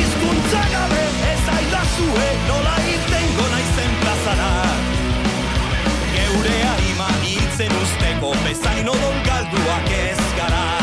Izkuntza 0.01 0.65
gabe 0.75 1.05
ez 1.31 1.45
aidazue 1.55 2.27
nola 2.49 2.75
hilten 2.89 3.31
gona 3.39 3.63
izen 3.65 3.97
plazara. 4.03 4.51
Geure 6.17 6.59
harima 6.73 7.09
hiltzen 7.23 7.81
usteko 7.85 8.35
bezain 8.45 8.93
odol 8.99 9.25
galduak 9.31 9.91
ez 10.03 10.21
gara 10.37 10.80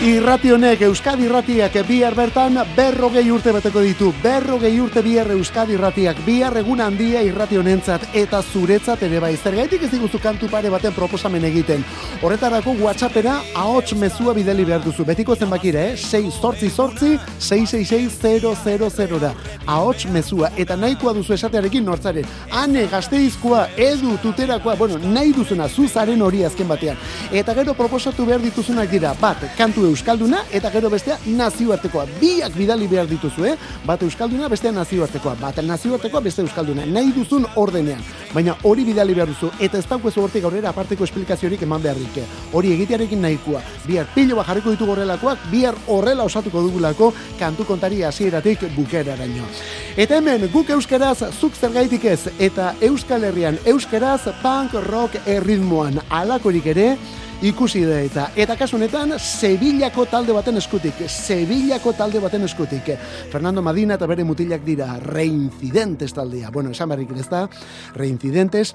Irrati 0.00 0.48
honek 0.48 0.80
Euskadi 0.86 1.26
Irratiak 1.26 1.74
bihar 1.84 2.14
bertan 2.16 2.54
berrogei 2.72 3.26
urte 3.28 3.52
beteko 3.52 3.82
ditu. 3.84 4.06
Berrogei 4.22 4.70
urte 4.80 5.02
bihar 5.04 5.28
Euskadi 5.34 5.74
Irratiak 5.76 6.22
bihar 6.24 6.54
egun 6.56 6.80
handia 6.80 7.20
irrati 7.20 7.58
honentzat 7.60 8.06
eta 8.16 8.40
zuretzat 8.40 9.02
ere 9.04 9.20
bai. 9.20 9.34
Zergaitik 9.36 9.82
ez 9.84 9.90
diguzu 9.92 10.16
kantu 10.18 10.48
pare 10.48 10.70
baten 10.72 10.94
proposamen 10.96 11.44
egiten. 11.44 11.84
Horretarako 12.22 12.78
WhatsAppera 12.80 13.34
ahots 13.54 13.92
mezua 13.92 14.32
bideli 14.32 14.64
behar 14.64 14.80
duzu. 14.80 15.04
Betiko 15.04 15.36
zenbakire, 15.36 15.90
eh? 15.90 15.98
6 16.00 16.32
sortzi 16.32 16.70
sortzi 16.70 17.18
666 17.38 19.20
da. 19.20 19.34
Ahots 19.66 20.06
mezua 20.06 20.48
eta 20.56 20.80
nahikoa 20.80 21.12
duzu 21.12 21.36
esatearekin 21.36 21.84
nortzaren. 21.84 22.24
Ane 22.62 22.86
gazteizkoa, 22.88 23.66
edu 23.76 24.16
tuterakoa, 24.24 24.78
bueno, 24.80 24.96
nahi 25.12 25.36
duzuna 25.36 25.68
zuzaren 25.68 26.22
hori 26.22 26.42
azken 26.48 26.72
batean. 26.72 26.96
Eta 27.30 27.52
gero 27.60 27.76
proposatu 27.76 28.24
behar 28.24 28.40
dituzunak 28.40 28.88
dira, 28.88 29.12
bat, 29.20 29.44
kantu 29.60 29.89
euskalduna 29.90 30.44
eta 30.52 30.70
gero 30.70 30.90
bestea 30.90 31.18
nazioartekoa. 31.26 32.06
Biak 32.20 32.56
bidali 32.56 32.88
behar 32.90 33.08
dituzu, 33.10 33.44
eh? 33.50 33.56
Bat 33.86 34.02
euskalduna, 34.06 34.48
bestea 34.48 34.72
nazioartekoa. 34.72 35.36
Bat 35.40 35.60
nazioartekoa, 35.66 36.22
beste 36.24 36.42
euskalduna. 36.42 36.86
Nahi 36.86 37.12
duzun 37.16 37.46
ordenean. 37.56 38.02
Baina 38.34 38.54
hori 38.62 38.84
bidali 38.86 39.14
behar 39.14 39.28
duzu 39.32 39.50
eta 39.58 39.78
ez 39.78 39.86
daukezu 39.90 40.22
hortik 40.22 40.44
aurrera 40.44 40.70
aparteko 40.70 41.04
esplikaziorik 41.04 41.62
eman 41.66 41.82
behar 41.82 41.98
dike. 41.98 42.24
Hori 42.52 42.72
egitearekin 42.76 43.22
nahikoa. 43.22 43.62
Bihar 43.86 44.06
pilo 44.14 44.38
bat 44.38 44.46
jarriko 44.46 44.74
ditu 44.74 44.88
horrelakoak, 44.90 45.50
bihar 45.50 45.78
horrela 45.88 46.24
osatuko 46.24 46.62
dugulako 46.62 47.12
kantu 47.38 47.66
kontari 47.66 48.02
hasieratik 48.06 48.68
bukeraraino. 48.76 49.48
Eta 50.00 50.16
hemen 50.16 50.46
guk 50.48 50.70
euskaraz 50.72 51.26
zuk 51.36 51.52
zergaitik 51.60 52.06
ez 52.08 52.30
eta 52.40 52.70
Euskal 52.86 53.26
Herrian 53.28 53.58
euskaraz 53.68 54.30
punk 54.40 54.72
rock 54.86 55.18
erritmoan 55.28 55.98
alakorik 56.08 56.70
ere 56.72 56.86
ikusi 57.44 57.82
da 57.84 57.98
eta. 58.00 58.24
Eta 58.32 58.56
kasu 58.56 58.78
honetan 58.78 59.12
Sevillako 59.20 60.06
talde 60.08 60.32
baten 60.32 60.56
eskutik 60.56 61.02
Sevillako 61.04 61.92
talde 61.98 62.22
baten 62.24 62.48
eskutik. 62.48 62.88
Fernando 63.28 63.60
Madina 63.60 64.00
eta 64.00 64.08
bere 64.08 64.24
mutilak 64.24 64.64
dira 64.64 64.94
Reincidentes 65.04 66.14
taldea. 66.16 66.48
Bueno 66.48 66.72
esan 66.72 66.88
barrik 66.88 67.12
ez 67.12 67.28
da 67.28 67.44
Reincidentes 67.92 68.72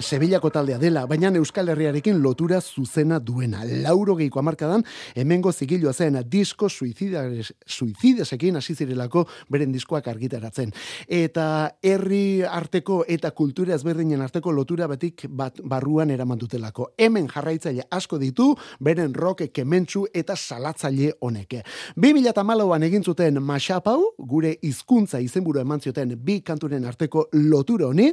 Sevillako 0.00 0.50
taldea 0.50 0.74
dela, 0.78 1.04
baina 1.06 1.28
Euskal 1.38 1.68
Herriarekin 1.70 2.18
lotura 2.22 2.60
zuzena 2.60 3.20
duena. 3.20 3.62
Lauro 3.64 4.16
geiko 4.18 4.40
amarkadan, 4.40 4.82
hemengo 5.14 5.52
zigilua 5.52 5.92
zen 5.92 6.18
disko 6.26 6.68
suizidesekin 6.68 8.56
hasi 8.56 8.74
zirelako 8.74 9.24
beren 9.48 9.72
diskoak 9.72 10.08
argitaratzen. 10.08 10.72
Eta 11.06 11.78
herri 11.82 12.42
arteko 12.42 13.04
eta 13.06 13.30
kultura 13.30 13.74
ezberdinen 13.76 14.20
arteko 14.20 14.50
lotura 14.52 14.88
betik 14.90 15.26
bat 15.28 15.60
barruan 15.62 16.10
eraman 16.10 16.38
dutelako. 16.38 16.90
Hemen 16.98 17.28
jarraitzaile 17.28 17.86
asko 17.90 18.18
ditu, 18.18 18.56
beren 18.80 19.14
rock 19.14 19.46
kementsu 19.54 20.06
eta 20.12 20.34
salatzaile 20.34 21.12
honeke. 21.20 21.62
2008an 21.96 22.88
egin 22.90 23.04
zuten 23.04 23.40
masapau, 23.42 24.02
gure 24.18 24.56
hizkuntza 24.60 25.20
izenburu 25.22 25.60
eman 25.62 25.80
zioten 25.80 26.18
bi 26.18 26.40
kanturen 26.42 26.84
arteko 26.84 27.28
lotura 27.32 27.86
honi, 27.86 28.10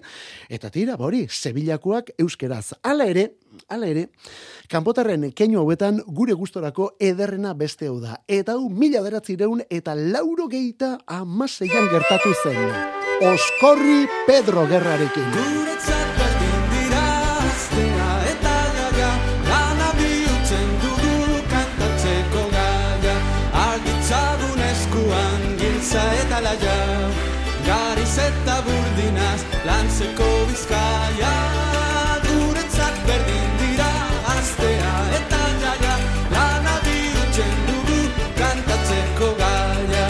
eta 0.49 0.69
tira, 0.69 0.95
bori, 0.97 1.25
Sevilla 1.27 1.70
mailakoak 1.71 2.11
euskeraz. 2.19 2.73
Hala 2.83 3.05
ere, 3.05 3.31
hala 3.69 3.87
ere, 3.87 4.07
kanpotarren 4.69 5.31
keinu 5.33 5.59
hauetan 5.59 6.01
gure 6.07 6.33
gustorako 6.33 6.91
ederrena 6.99 7.53
beste 7.53 7.87
hau 7.87 7.99
da. 7.99 8.17
Eta 8.27 8.53
hau 8.53 8.69
mila 8.69 9.01
beratzireun 9.01 9.63
eta 9.69 9.95
lauro 9.95 10.47
geita 10.47 10.97
amaseian 11.07 11.89
gertatu 11.91 12.33
zen. 12.43 12.73
Oskorri 13.21 14.07
Pedro 14.27 14.67
Gerrarekin. 14.67 15.31
Guretzat 15.31 16.30
lantzeko 29.65 30.27
bizkaia 30.49 31.33
Guretzat 32.25 32.95
berdin 33.07 33.51
dira 33.59 33.91
astea 34.33 34.93
eta 35.17 35.41
jaia 35.63 35.95
Lana 36.33 36.75
bihurtzen 36.85 37.53
dugu 37.67 37.99
kantatzeko 38.39 39.29
gaia. 39.41 40.09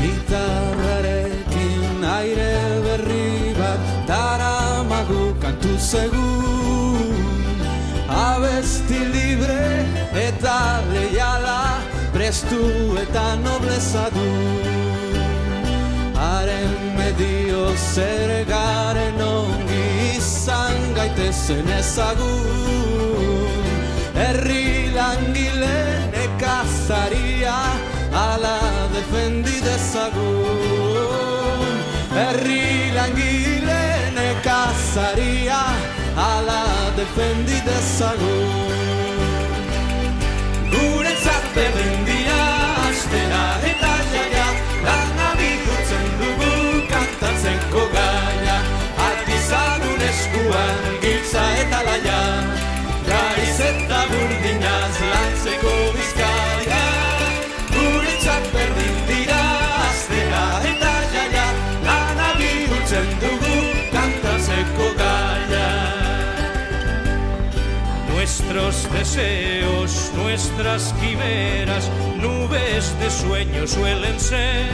Gitarrarekin 0.00 2.04
aire 2.14 2.54
berri 2.86 3.30
bat 3.58 3.82
daramagu 4.10 5.24
kantu 5.42 5.74
segun 5.90 7.58
Abesti 8.20 9.00
libre 9.16 9.64
eta 10.28 10.58
leiala 10.92 11.62
prestu 12.14 12.62
eta 13.06 13.26
nobleza 13.46 14.04
du 14.14 14.28
Medio 17.20 17.76
zer 17.76 18.30
garen 18.48 19.18
ongi 19.20 20.16
izan 20.16 20.78
gaitezen 20.96 21.68
ezagun. 21.78 23.50
Herri 24.14 24.88
langile 24.94 25.80
nekazaria 26.14 27.58
ala 28.22 28.56
defendi 28.94 29.58
dezagun. 29.66 30.96
Herri 32.16 32.64
langile 32.96 33.82
nekazaria 34.16 35.62
ala 36.30 36.62
defendi 37.00 37.58
dezagun. 37.68 38.72
Guretzat 40.72 41.44
berdin 41.58 42.09
giltza 51.30 51.42
eta 51.62 51.82
laia 51.86 52.20
Gaiz 53.06 53.60
eta 53.60 54.00
burdinaz 54.10 54.96
lantzeko 55.10 55.74
bizkaia 55.94 56.82
Guretzat 57.70 58.48
berdin 58.54 58.96
dira 59.08 59.42
astera 59.86 60.44
eta 60.70 60.92
jaia 61.14 61.46
Lana 61.86 62.32
bihurtzen 62.38 63.08
dugu 63.22 63.58
kantatzeko 63.92 64.90
gaia 64.98 65.68
Nuestros 68.10 68.86
deseos, 68.92 70.12
nuestras 70.14 70.92
quimeras, 71.00 71.88
nubes 72.20 72.92
de 73.00 73.10
sueño 73.10 73.66
suelen 73.66 74.20
ser. 74.20 74.68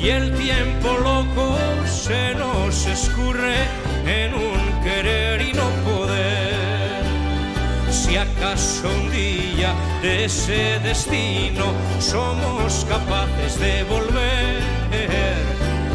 Y 0.00 0.08
el 0.08 0.32
tiempo 0.34 0.96
loco 0.96 1.58
se 1.86 2.34
nos 2.36 2.86
escurre 2.86 3.89
en 4.10 4.34
un 4.34 4.82
querer 4.82 5.40
y 5.40 5.52
no 5.52 5.68
poder. 5.88 7.02
Si 7.90 8.16
acaso 8.16 8.88
un 8.88 9.10
día 9.10 9.72
de 10.02 10.24
ese 10.24 10.80
destino 10.80 11.66
somos 11.98 12.84
capaces 12.88 13.58
de 13.58 13.84
volver. 13.84 14.60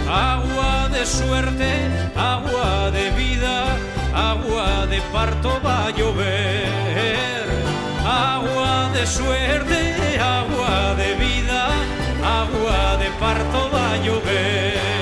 Agua 0.08 0.88
de 0.90 1.06
suerte, 1.06 1.72
agua 2.16 2.92
de 2.92 3.10
vida, 3.12 3.66
agua 4.14 4.86
de 4.88 5.02
parto 5.12 5.60
va 5.66 5.88
a 5.88 5.90
llover. 5.90 7.46
Agua 8.06 8.92
de 8.94 9.06
suerte, 9.06 9.96
agua 10.20 10.96
de 10.96 11.16
vida, 11.16 11.68
agua 12.42 12.98
de 12.98 13.10
parto 13.20 13.70
va 13.74 13.94
a 13.94 13.98
llover. 13.98 14.95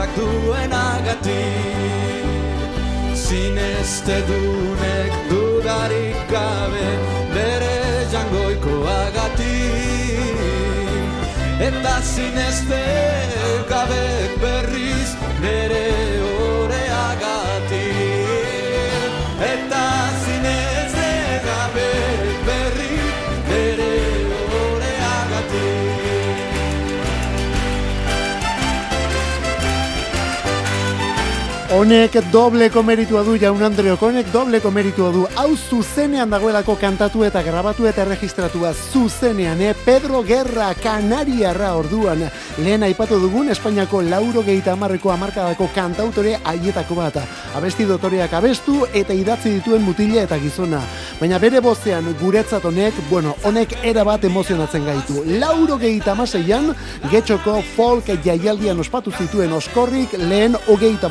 Bakoitzak 0.00 0.16
duen 0.16 0.72
agatik. 0.72 2.24
Zinezte 3.14 4.22
dunek 4.26 5.12
dudarik 5.30 6.16
gabe 6.30 6.88
bere 7.34 8.06
jangoiko 8.12 8.86
agatik 8.86 10.30
Eta 11.60 12.00
zinezte 12.02 12.82
gabe 13.68 14.06
berriz 14.42 15.10
nere 15.40 15.99
Honek 31.80 32.18
dobleko 32.28 32.82
meritua 32.84 33.22
du 33.24 33.38
jaun 33.40 33.62
Andreok, 33.64 34.02
honek 34.04 34.26
dobleko 34.34 34.68
meritua 34.68 35.08
du. 35.14 35.22
Hau 35.40 35.54
zuzenean 35.56 36.28
dagoelako 36.28 36.74
kantatu 36.76 37.22
eta 37.24 37.40
grabatu 37.40 37.86
eta 37.88 38.02
erregistratua 38.02 38.74
zuzenean, 38.74 39.62
eh? 39.64 39.70
Pedro 39.86 40.20
Guerra 40.28 40.74
Kanariarra 40.76 41.70
orduan. 41.78 42.26
Lehen 42.58 42.84
aipatu 42.84 43.16
dugun 43.22 43.48
Espainiako 43.54 44.02
lauro 44.02 44.42
gehieta 44.44 44.74
amarreko 44.74 45.14
amarkadako 45.14 45.70
kantautore 45.72 46.34
aietako 46.44 46.98
bat. 46.98 47.16
Abesti 47.56 47.88
dotoreak 47.88 48.36
abestu 48.36 48.82
eta 48.92 49.16
idatzi 49.16 49.54
dituen 49.54 49.80
mutila 49.80 50.26
eta 50.26 50.36
gizona. 50.36 50.82
Baina 51.16 51.40
bere 51.40 51.64
bozean 51.64 52.12
guretzat 52.20 52.68
honek, 52.68 53.00
bueno, 53.08 53.32
honek 53.48 53.78
era 53.82 54.04
bat 54.04 54.28
emozionatzen 54.28 54.84
gaitu. 54.84 55.24
Lauro 55.40 55.80
gehieta 55.80 56.12
amaseian, 56.12 56.74
getxoko 57.08 57.62
folk 57.72 58.12
jaialdian 58.28 58.84
ospatu 58.84 59.16
zituen 59.16 59.56
oskorrik 59.56 60.12
lehen 60.28 60.60
hogeita 60.68 61.08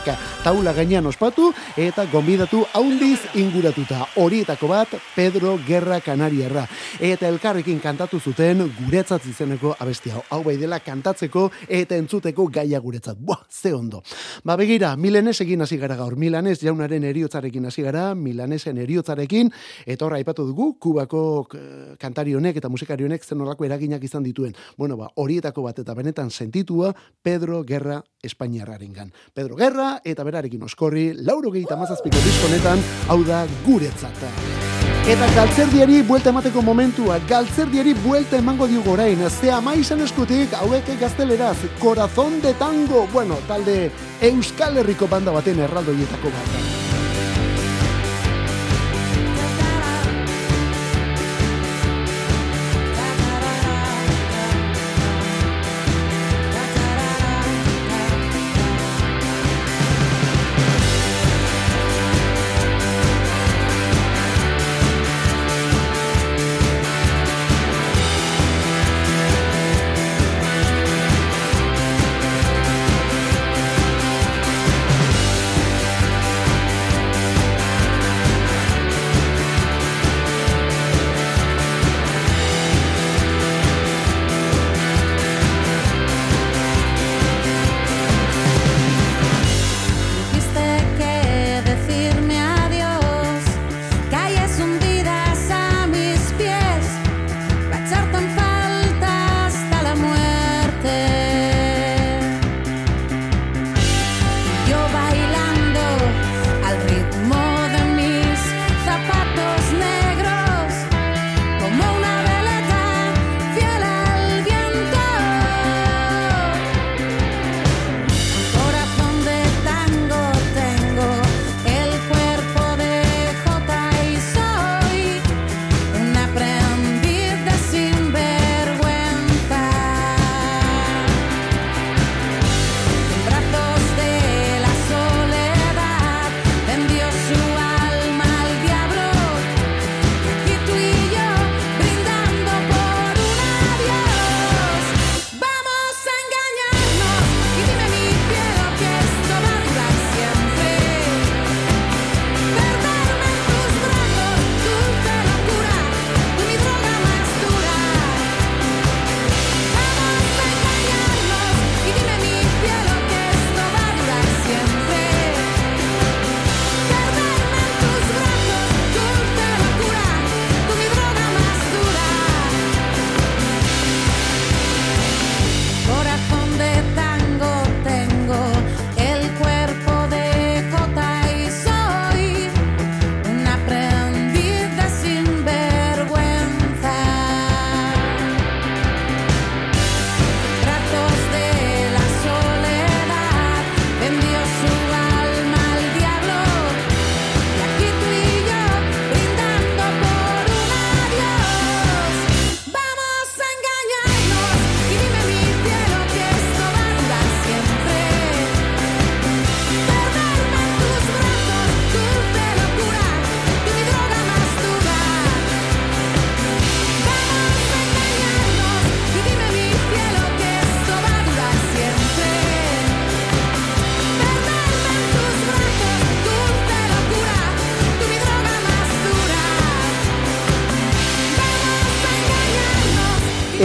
bosturteak. 0.00 0.18
Taula 0.44 0.72
gainean 0.72 1.06
ospatu 1.06 1.50
eta 1.76 2.06
gonbidatu 2.10 2.64
haundiz 2.74 3.20
inguratuta. 3.34 4.06
Horietako 4.16 4.68
bat 4.68 4.88
Pedro 5.14 5.58
Guerra 5.66 6.00
Kanariarra. 6.00 6.66
Eta 6.98 7.28
elkarrekin 7.28 7.80
kantatu 7.80 8.20
zuten 8.20 8.62
guretzat 8.78 9.26
izeneko 9.26 9.74
abesti 9.78 10.10
hau. 10.10 10.42
Bai 10.44 10.56
dela 10.56 10.80
kantatzeko 10.80 11.50
eta 11.68 11.96
entzuteko 11.96 12.46
gaia 12.48 12.80
guretzat. 12.80 13.18
Buah, 13.18 13.44
ze 13.50 13.74
ondo. 13.74 14.02
Ba 14.44 14.56
begira, 14.56 14.96
Milanes 14.96 15.40
egin 15.40 15.62
hasi 15.62 15.76
gara 15.76 15.96
gaur. 15.96 16.16
Milanes 16.16 16.60
jaunaren 16.60 17.04
eriotzarekin 17.04 17.66
hasi 17.66 17.82
gara, 17.82 18.14
Milanesen 18.14 18.78
eriotzarekin, 18.78 19.50
eta 19.86 20.06
horra 20.06 20.16
aipatu 20.16 20.46
dugu, 20.46 20.74
kubako 20.78 21.46
eh, 21.54 21.96
kantari 21.98 22.34
honek 22.34 22.56
eta 22.56 22.68
musikari 22.68 23.04
honek 23.04 23.24
zen 23.24 23.40
horrako 23.40 23.64
eraginak 23.64 24.02
izan 24.04 24.22
dituen. 24.24 24.54
Bueno, 24.76 24.96
ba, 24.96 25.10
horietako 25.16 25.62
bat 25.62 25.78
eta 25.78 25.94
benetan 25.94 26.30
sentitua 26.30 26.94
Pedro 27.22 27.62
Guerra 27.64 28.02
Espainiarrarengan. 28.22 29.12
Pedro 29.34 29.56
Guerra 29.56 30.00
eta 30.04 30.24
berarekin 30.24 30.62
oskorri, 30.62 31.12
lauro 31.14 31.50
gehieta 31.50 31.76
mazazpiko 31.76 32.20
diskonetan, 32.24 32.82
hau 33.08 33.22
da 33.24 33.46
guretzat. 33.66 34.26
Eta 35.10 35.26
galtzerdiari 35.34 36.02
buelta 36.06 36.30
emateko 36.30 36.62
momentua, 36.62 37.16
galtzerdiari 37.28 37.94
buelta 38.04 38.36
emango 38.38 38.68
diogu 38.68 38.92
orain, 38.92 39.24
ze 39.30 39.50
ama 39.50 39.74
izan 39.74 40.04
eskutik, 40.04 40.52
hauek 40.60 40.92
gazteleraz, 41.00 41.56
Corazón 41.80 42.40
de 42.42 42.54
Tango, 42.54 43.06
bueno, 43.12 43.38
talde 43.48 43.90
Euskal 44.20 44.76
Herriko 44.76 45.08
banda 45.08 45.32
baten 45.32 45.58
erraldoietako 45.58 46.36
bat. 46.36 46.89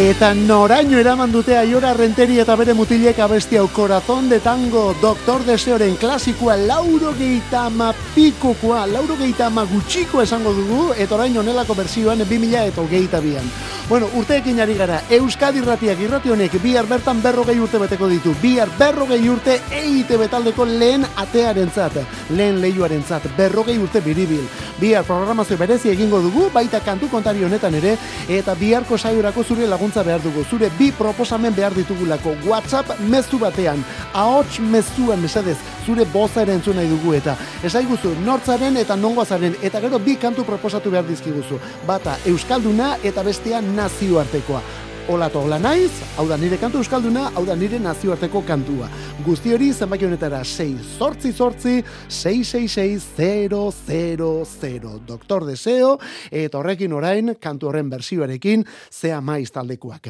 Eta 0.06 0.36
noraino 0.38 1.00
eraman 1.02 1.32
dute 1.34 1.56
aiora 1.58 1.90
renteri 1.98 2.36
eta 2.38 2.54
bere 2.60 2.76
mutilek 2.78 3.18
abesti 3.26 3.58
hau 3.58 3.66
corazón 3.74 4.28
de 4.30 4.38
tango, 4.40 4.94
doktor 5.02 5.42
deseoren 5.48 5.96
klasikoa, 5.98 6.60
lauro 6.62 7.16
geitama 7.18 7.88
pikokoa, 8.14 8.86
lauro 8.86 9.18
geitama 9.18 9.64
gutxiko 9.66 10.22
esango 10.22 10.54
dugu, 10.54 10.92
eta 10.94 11.16
orain 11.18 11.40
onelako 11.42 11.74
bersioan 11.82 12.22
2000 12.22 12.68
eta 12.70 12.86
geita 12.92 13.20
bian. 13.20 13.50
Bueno, 13.90 14.08
urteekin 14.18 14.62
ari 14.62 14.74
gara, 14.78 15.00
Euskadi 15.14 15.62
ratiak 15.62 16.00
irrati 16.02 16.32
honek 16.34 16.60
bihar 16.62 16.86
bertan 16.90 17.20
berrogei 17.22 17.58
urte 17.62 17.82
beteko 17.82 18.08
ditu, 18.10 18.36
bihar 18.42 18.70
berrogei 18.78 19.20
urte 19.30 19.60
eite 19.74 20.18
betaldeko 20.18 20.66
lehen 20.66 21.06
atearen 21.22 21.70
zat, 21.70 21.98
lehen 22.30 22.62
lehiuaren 22.62 23.04
zat, 23.06 23.26
berrogei 23.38 23.78
urte 23.82 24.02
biribil. 24.06 24.46
Bihar 24.80 25.06
programazio 25.08 25.58
berezi 25.58 25.90
egingo 25.90 26.20
dugu, 26.20 26.50
baita 26.54 26.82
kantu 26.84 27.08
kontari 27.08 27.44
honetan 27.48 27.76
ere, 27.80 27.94
eta 28.28 28.56
biharko 28.60 28.98
saiorako 28.98 29.44
zure 29.44 29.68
laguntza 29.72 30.04
behar 30.04 30.20
dugu, 30.24 30.44
zure 30.50 30.70
bi 30.78 30.92
proposamen 30.92 31.56
behar 31.56 31.74
ditugulako, 31.74 32.36
WhatsApp 32.46 33.00
mezu 33.08 33.40
batean, 33.40 33.84
ahots 34.14 34.60
mezuan 34.60 35.22
mesedez, 35.24 35.58
zure 35.86 36.06
boza 36.12 36.42
ere 36.44 36.58
entzun 36.60 36.76
nahi 36.76 36.90
dugu 36.92 37.14
eta 37.16 37.38
esaiguzu 37.64 38.16
nortzaren 38.26 38.76
eta 38.82 38.98
nongoazaren 39.00 39.56
eta 39.64 39.80
gero 39.84 40.00
bi 40.00 40.18
kantu 40.20 40.44
proposatu 40.44 40.92
behar 40.92 41.08
dizkiguzu. 41.08 41.60
Bata 41.88 42.18
Euskalduna 42.26 42.96
eta 43.04 43.24
bestea 43.24 43.62
nazioartekoa 43.62 44.62
Ola 45.06 45.30
hola 45.38 45.60
naiz, 45.62 45.94
hau 46.18 46.24
da 46.26 46.34
nire 46.36 46.58
kantu 46.58 46.80
euskalduna, 46.82 47.28
hau 47.38 47.46
da 47.46 47.54
nire 47.56 47.78
nazioarteko 47.78 48.42
kantua. 48.42 48.90
Guzti 49.22 49.54
hori 49.54 49.68
zenbaki 49.70 50.02
honetara 50.08 50.40
6 50.42 50.98
sortzi 50.98 51.30
sortzi 51.32 51.84
666 52.10 55.06
Doktor 55.06 55.46
Deseo, 55.46 56.00
eta 56.32 56.58
horrekin 56.58 56.94
orain, 56.94 57.36
kantu 57.40 57.68
horren 57.70 57.90
bersioarekin, 57.90 58.66
zea 58.90 59.22
maiz 59.22 59.52
taldekoak. 59.52 60.08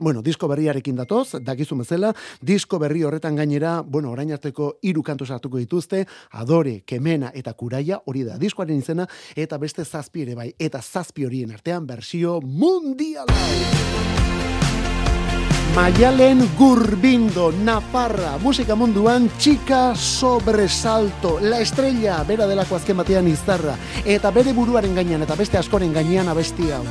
Bueno, 0.00 0.22
disko 0.22 0.48
berriarekin 0.48 0.96
datoz, 0.96 1.34
dakizu 1.44 1.76
bezala, 1.76 2.14
disko 2.40 2.78
berri 2.80 3.02
horretan 3.04 3.36
gainera, 3.36 3.82
bueno, 3.82 4.10
orain 4.10 4.32
arteko 4.32 4.78
hiru 4.82 5.02
kantu 5.02 5.26
sartuko 5.26 5.58
dituzte, 5.58 6.06
Adore, 6.30 6.80
Kemena 6.86 7.30
eta 7.34 7.52
Kuraia, 7.52 8.00
hori 8.06 8.24
da 8.24 8.38
diskoaren 8.38 8.78
izena 8.80 9.06
eta 9.36 9.58
beste 9.58 9.84
zazpi 9.84 10.22
ere 10.22 10.34
bai, 10.34 10.54
eta 10.58 10.80
zazpi 10.80 11.24
horien 11.28 11.50
artean 11.52 11.86
bersio 11.86 12.40
mundiala. 12.40 13.93
Maialen 15.74 16.38
Gurbindo, 16.54 17.50
Nafarra, 17.50 18.36
musika 18.38 18.76
munduan 18.78 19.26
txika 19.42 19.96
sobresalto, 19.98 21.40
la 21.42 21.58
estrella, 21.64 22.20
bera 22.28 22.46
delako 22.46 22.78
azken 22.78 23.00
batean 23.02 23.26
izarra, 23.26 23.74
eta 24.06 24.30
bere 24.30 24.54
buruaren 24.54 24.94
gainean, 24.94 25.26
eta 25.26 25.34
beste 25.34 25.58
askoren 25.58 25.90
gainean 25.92 26.30
abesti 26.30 26.70
hau. 26.70 26.84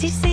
si 0.00 0.29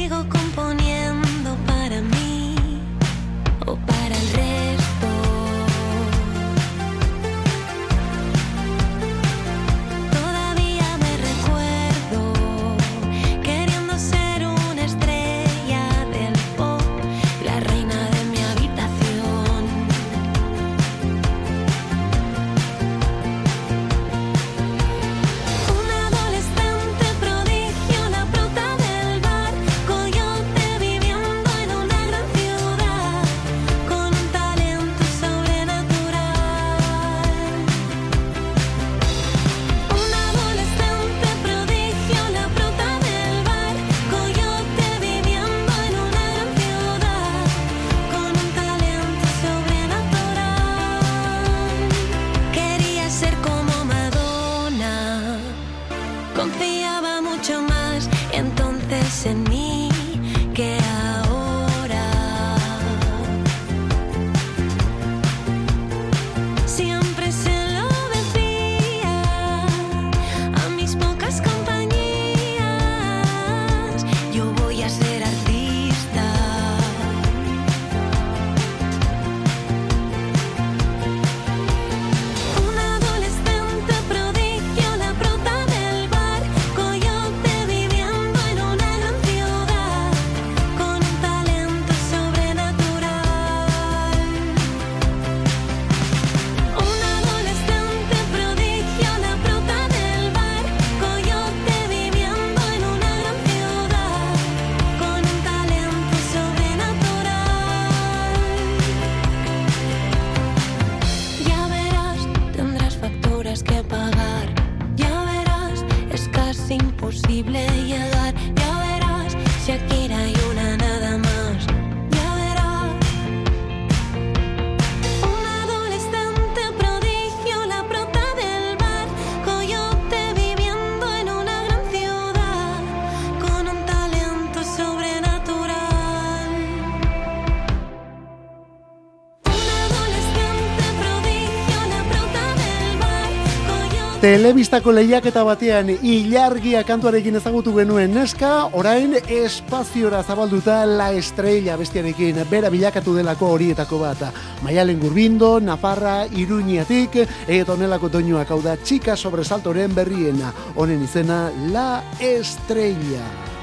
Telebistako 144.27 144.91
lehiaketa 144.91 145.39
batean 145.47 145.87
ilargia 146.03 146.81
kantuarekin 146.83 147.39
ezagutu 147.39 147.71
genuen 147.77 148.11
neska, 148.11 148.49
orain 148.75 149.15
espaziora 149.15 150.19
zabalduta 150.19 150.81
la 150.83 151.13
estrella 151.15 151.77
bestiarekin, 151.79 152.43
bera 152.51 152.67
bilakatu 152.67 153.15
delako 153.15 153.53
horietako 153.55 154.03
bat. 154.03 154.27
Maialen 154.67 154.99
Gurbindo, 154.99 155.61
Nafarra, 155.63 156.25
Iruñatik, 156.27 157.21
eta 157.47 157.79
onelako 157.79 158.11
doinuak 158.19 158.51
hau 158.51 158.59
da 158.59 158.75
txika 158.75 159.15
sobresaltoren 159.15 159.95
berriena, 159.95 160.51
honen 160.75 161.07
izena 161.07 161.45
la 161.71 161.91
estrella. 162.19 163.56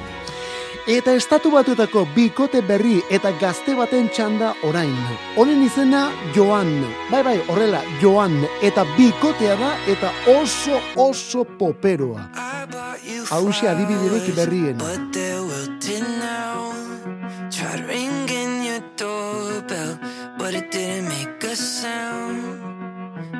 Eta 0.85 1.15
estatu 1.17 1.49
batuetako 1.49 2.03
bikote 2.13 2.59
berri 2.61 2.99
eta 3.09 3.31
gazte 3.41 3.73
baten 3.73 4.05
txanda 4.13 4.51
orain. 4.67 4.93
Honen 5.33 5.63
izena 5.65 6.11
Joan. 6.35 6.69
Bai, 7.09 7.23
bai, 7.25 7.39
horrela, 7.49 7.79
Joan. 7.97 8.35
Eta 8.61 8.83
bikotea 8.93 9.55
da 9.57 9.71
eta 9.89 10.11
oso 10.35 10.77
oso 10.93 11.41
poperoa. 11.57 12.27
Hauxe 13.33 13.65
adibiderik 13.65 14.29
berrien. 14.37 14.77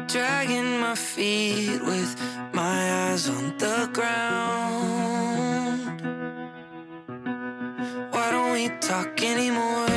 Dragging 0.07 0.79
my 0.79 0.95
feet 0.95 1.81
with 1.83 2.15
my 2.53 3.11
eyes 3.11 3.27
on 3.27 3.53
the 3.57 3.89
ground. 3.91 5.34
Talk 8.79 9.21
anymore? 9.23 9.94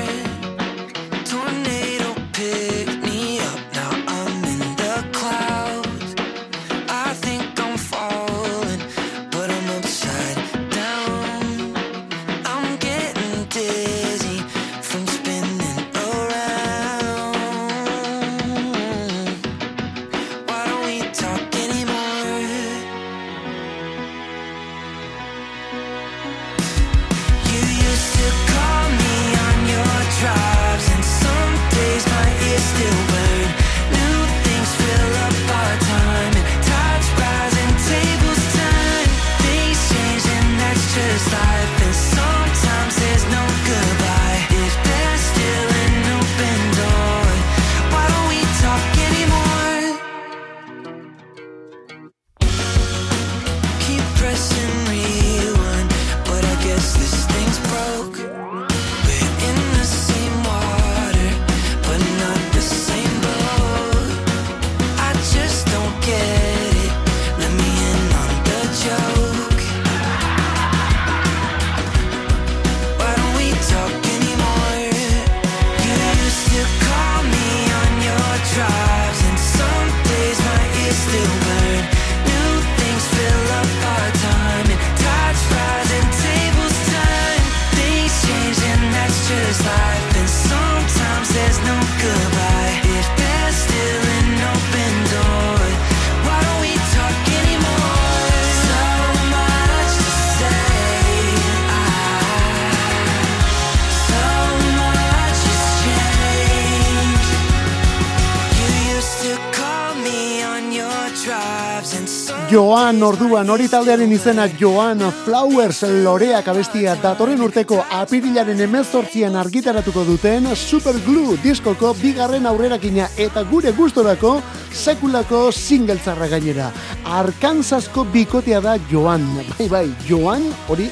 Joan 112.99 113.13
orduan 113.15 113.51
hori 113.55 113.69
taldearen 113.71 114.11
izena 114.11 114.49
Joan 114.59 115.05
Flowers 115.21 115.85
loreak 116.03 116.49
abestia 116.51 116.97
datorren 116.99 117.39
urteko 117.47 117.77
apirilaren 117.95 118.59
emezortzian 118.65 119.37
argitaratuko 119.39 120.03
duten 120.09 120.49
Superglue 120.59 121.37
diskoko 121.45 121.93
bigarren 122.01 122.51
aurrerakina 122.51 123.07
eta 123.15 123.45
gure 123.53 123.71
gustorako 123.77 124.41
sekulako 124.75 125.45
singeltzarra 125.55 126.27
gainera. 126.33 126.73
Arkansasko 127.21 128.03
bikotea 128.11 128.59
da 128.67 128.75
Joan. 128.91 129.31
Bai, 129.53 129.69
bai, 129.71 129.87
Joan 130.09 130.51
hori 130.67 130.91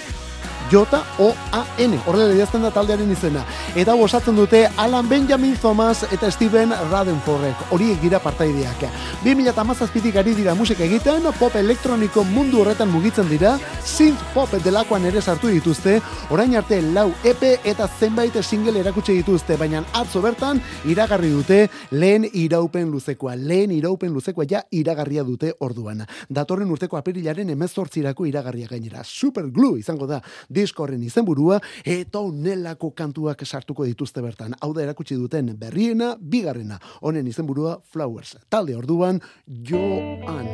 J-O-A-N, 0.71 1.93
horrela 2.07 2.35
idazten 2.35 2.65
da 2.67 2.73
taldearen 2.75 3.11
izena. 3.13 3.45
Eta 3.79 3.95
osatzen 3.95 4.35
dute 4.35 4.65
Alan 4.83 5.09
Benjamin 5.09 5.55
Thomas 5.63 6.03
eta 6.11 6.31
Steven 6.31 6.73
Radenforrek, 6.91 7.69
horiek 7.71 8.01
dira 8.03 8.19
partaideak. 8.19 8.83
2008 9.23 10.17
ari 10.19 10.35
dira 10.35 10.55
musika 10.55 10.85
egiten, 10.85 11.29
pop 11.39 11.55
elektroniko 11.55 12.25
mundu 12.25 12.61
horretan 12.63 12.91
mugitzen 12.91 13.29
dira, 13.31 13.57
synth 13.85 14.23
pop 14.35 14.51
delakoan 14.65 15.07
ere 15.07 15.23
sartu 15.23 15.49
dituzte, 15.53 16.01
orain 16.31 16.57
arte 16.57 16.81
lau 16.83 17.13
EP 17.25 17.43
eta 17.65 17.87
zenbait 17.87 18.35
single 18.43 18.81
erakutsi 18.81 19.15
dituzte, 19.21 19.57
baina 19.57 19.85
atzo 19.95 20.21
bertan 20.23 20.61
iragarri 20.85 21.31
dute 21.31 21.61
lehen 21.93 22.27
iraupen 22.33 22.91
luzekoa, 22.91 23.37
lehen 23.37 23.71
iraupen 23.71 24.13
luzekoa 24.13 24.45
ja 24.51 24.65
iragarria 24.71 25.23
dute 25.23 25.53
orduan. 25.61 26.03
Datorren 26.29 26.71
urteko 26.71 26.99
apirilaren 26.99 27.51
emezortzirako 27.55 28.27
iragarria 28.27 28.67
gainera. 28.67 29.05
Superglue 29.05 29.79
izango 29.81 30.07
da 30.07 30.21
diskorren 30.57 31.03
izenburua 31.07 31.61
eta 31.85 32.25
onelako 32.25 32.93
kantuak 32.97 33.45
sartuko 33.47 33.85
dituzte 33.85 34.25
bertan. 34.25 34.57
Hau 34.61 34.73
da 34.75 34.83
erakutsi 34.87 35.17
duten 35.17 35.53
berriena, 35.59 36.17
bigarrena. 36.21 36.81
Honen 37.03 37.27
izenburua 37.27 37.79
Flowers. 37.93 38.37
Talde 38.51 38.77
orduan 38.77 39.21
Joan. 39.47 40.51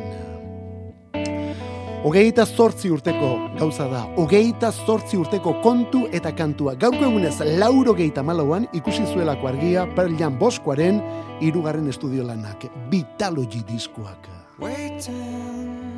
Hogeita 2.02 2.42
zortzi 2.42 2.88
urteko 2.90 3.28
gauza 3.60 3.84
da. 3.86 4.00
Hogeita 4.18 4.72
zortzi 4.72 5.20
urteko 5.20 5.52
kontu 5.62 6.00
eta 6.10 6.32
kantua. 6.34 6.74
Gaurko 6.74 7.06
egunez 7.06 7.36
lauro 7.60 7.94
geita 7.94 8.24
malauan 8.26 8.66
ikusi 8.74 9.06
zuelako 9.06 9.52
argia 9.52 9.86
Pearl 9.94 10.18
Jam 10.18 10.34
boskoaren 10.40 10.98
irugarren 11.40 11.86
estudio 11.94 12.26
lanak. 12.26 12.66
Vitalogy 12.90 13.62
diskoak. 13.68 14.26
Waiting, 14.58 15.91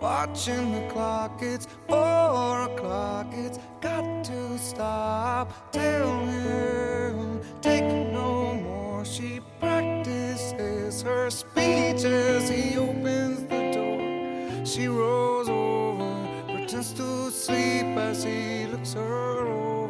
watching 0.00 0.72
the 0.72 0.88
clock. 0.92 1.42
It's 1.42 1.66
four 1.88 2.62
o'clock. 2.62 3.26
It's 3.32 3.58
got 3.80 4.24
to 4.24 4.58
stop. 4.58 5.52
Tell 5.72 6.26
him, 6.26 7.40
take 7.60 7.84
no 7.84 8.54
more. 8.54 9.04
She 9.04 9.40
practices 9.60 11.02
her 11.02 11.30
speech 11.30 12.04
as 12.04 12.48
he 12.48 12.78
opens 12.78 13.42
the 13.44 13.72
door. 13.72 14.66
She 14.66 14.88
rolls 14.88 15.48
over, 15.48 16.44
pretends 16.46 16.92
to 16.94 17.30
sleep 17.30 17.86
as 17.96 18.22
he 18.24 18.66
looks 18.66 18.94
her 18.94 19.46
over. 19.46 19.88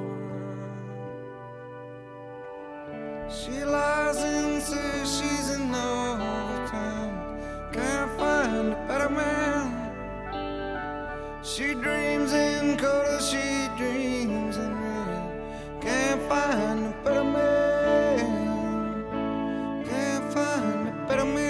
She 3.31 3.65
lies 3.65 4.17
and 4.17 4.63
says 4.63 5.19
she's 5.19 5.51
in 5.57 5.73
love 5.73 6.21
with 6.21 6.71
him. 6.71 7.73
Can't 7.73 8.11
find 8.19 8.73
a 8.73 8.87
better 8.87 9.11
man. 9.11 9.78
She 11.49 11.73
dreams 11.73 12.35
in 12.35 12.77
color, 12.77 13.19
she 13.23 13.69
dreams 13.79 14.59
in 14.59 14.75
red. 14.83 15.23
Can't 15.81 16.21
find 16.29 16.85
a 16.85 16.95
better 17.03 17.25
man. 17.25 19.05
Can't 19.89 20.33
find 20.35 20.89
a 20.89 20.93
better 21.09 21.25
man. 21.25 21.48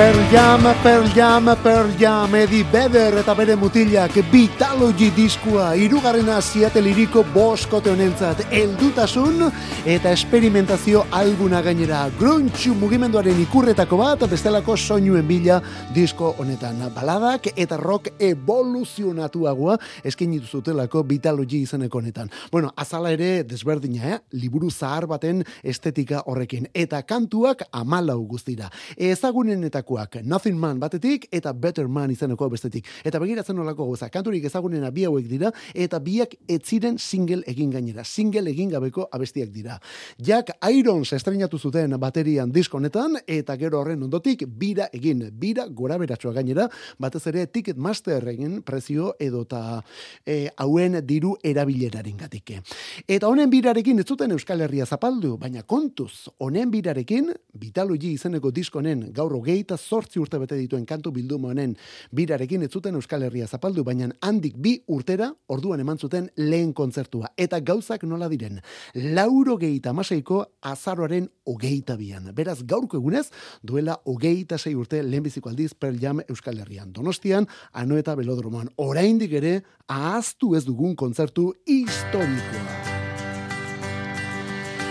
Pearl 0.00 0.32
Jam, 0.32 0.62
Pearl 0.82 1.06
Jam, 1.14 1.44
Pearl 1.62 1.90
Jam, 1.98 2.34
Eddie 2.34 2.64
Vedder 2.72 3.18
eta 3.20 3.34
bere 3.36 3.52
mutilak 3.52 4.14
Vitalogy 4.32 5.10
diskua, 5.12 5.74
irugarrena 5.76 6.38
Seattle 6.40 6.88
iriko 6.88 7.20
boskote 7.34 7.90
honentzat, 7.92 8.46
eldutasun 8.48 9.44
eta 9.84 10.08
experimentazio 10.08 11.02
alguna 11.12 11.60
gainera. 11.60 12.06
Grunge 12.16 12.72
mugimenduaren 12.80 13.42
ikurretako 13.42 13.98
bat, 14.00 14.24
bestelako 14.30 14.78
soinuen 14.78 15.28
bila 15.28 15.58
disko 15.92 16.32
honetan. 16.40 16.80
Baladak 16.96 17.50
eta 17.52 17.76
rock 17.76 18.08
evoluzionatuagoa 18.16 19.76
eskin 20.02 20.32
zutelako 20.40 21.04
Vitalogy 21.04 21.60
izeneko 21.66 22.00
honetan. 22.00 22.32
Bueno, 22.50 22.72
azala 22.74 23.12
ere 23.12 23.44
desberdina, 23.44 24.14
eh? 24.14 24.18
liburu 24.32 24.70
zahar 24.70 25.04
baten 25.12 25.44
estetika 25.62 26.24
horrekin. 26.24 26.70
Eta 26.72 27.02
kantuak 27.02 27.68
amalau 27.70 28.22
guztira. 28.24 28.72
Ezagunen 28.96 29.60
horietakoak 29.90 30.24
Nothing 30.24 30.58
Man 30.58 30.78
batetik 30.78 31.28
eta 31.32 31.52
Better 31.52 31.88
Man 31.88 32.10
izeneko 32.10 32.48
bestetik. 32.50 32.86
Eta 33.04 33.18
begiratzen 33.18 33.56
nolako 33.56 33.86
goza, 33.86 34.08
kanturik 34.08 34.44
ezagunena 34.44 34.90
bi 34.90 35.04
hauek 35.04 35.26
dira 35.28 35.50
eta 35.74 35.98
biak 35.98 36.34
ez 36.48 36.62
ziren 36.64 36.98
single 36.98 37.42
egin 37.46 37.70
gainera. 37.70 38.04
Single 38.04 38.50
egin 38.50 38.70
gabeko 38.70 39.08
abestiak 39.12 39.50
dira. 39.50 39.78
Jack 40.18 40.50
Irons 40.70 41.12
estrenatu 41.12 41.58
zuten 41.58 41.96
baterian 41.98 42.52
disko 42.52 42.78
honetan 42.78 43.16
eta 43.26 43.56
gero 43.56 43.80
horren 43.80 44.02
ondotik 44.02 44.46
bira 44.46 44.88
egin, 44.92 45.28
bira 45.32 45.66
gora 45.68 45.98
beratsua 45.98 46.32
gainera, 46.32 46.68
batez 46.98 47.26
ere 47.26 47.46
Ticketmaster 47.46 48.26
egin 48.28 48.62
prezio 48.62 49.14
edota 49.18 49.82
e, 50.26 50.50
hauen 50.56 51.00
diru 51.06 51.36
erabileraren 51.42 52.16
gatike. 52.16 52.60
Eta 53.08 53.28
honen 53.28 53.50
birarekin 53.50 53.98
ez 53.98 54.06
zuten 54.06 54.32
Euskal 54.32 54.60
Herria 54.60 54.86
zapaldu, 54.86 55.36
baina 55.38 55.62
kontuz, 55.62 56.28
honen 56.38 56.70
birarekin, 56.70 57.32
Vitalogi 57.60 58.12
izeneko 58.14 58.50
diskonen 58.54 59.08
gaur 59.14 59.34
hogeita 59.34 59.76
zortzi 59.80 60.20
urte 60.20 60.38
bete 60.38 60.58
dituen 60.58 60.84
kantu 60.86 61.12
bilduma 61.16 61.50
honen 61.50 61.74
birarekin 62.12 62.62
ez 62.66 62.70
zuten 62.70 62.94
Euskal 62.98 63.24
Herria 63.26 63.46
zapaldu, 63.46 63.84
baina 63.84 64.10
handik 64.20 64.56
bi 64.56 64.76
urtera 64.88 65.30
orduan 65.48 65.80
eman 65.80 65.98
zuten 65.98 66.28
lehen 66.36 66.72
kontzertua. 66.76 67.32
Eta 67.36 67.60
gauzak 67.60 68.04
nola 68.04 68.28
diren, 68.28 68.60
lauro 68.94 69.56
gehieta 69.60 69.92
maseiko 69.96 70.44
azaroaren 70.60 71.28
hogeita 71.46 71.96
bian. 71.96 72.30
Beraz, 72.34 72.60
gaurko 72.62 73.00
egunez, 73.00 73.28
duela 73.62 73.98
hogeita 74.04 74.58
sei 74.58 74.74
urte 74.74 75.02
lehenbiziko 75.02 75.50
aldiz 75.50 75.72
Pearl 75.74 75.98
Jam 76.00 76.22
Euskal 76.28 76.60
Herrian. 76.60 76.92
Donostian, 76.92 77.48
ano 77.72 77.98
eta 77.98 78.14
belodromoan, 78.18 78.70
oraindik 78.76 79.34
ere, 79.40 79.60
ahaztu 79.88 80.54
ez 80.56 80.64
dugun 80.68 80.96
kontzertu 80.96 81.50
historikoa. 81.66 82.89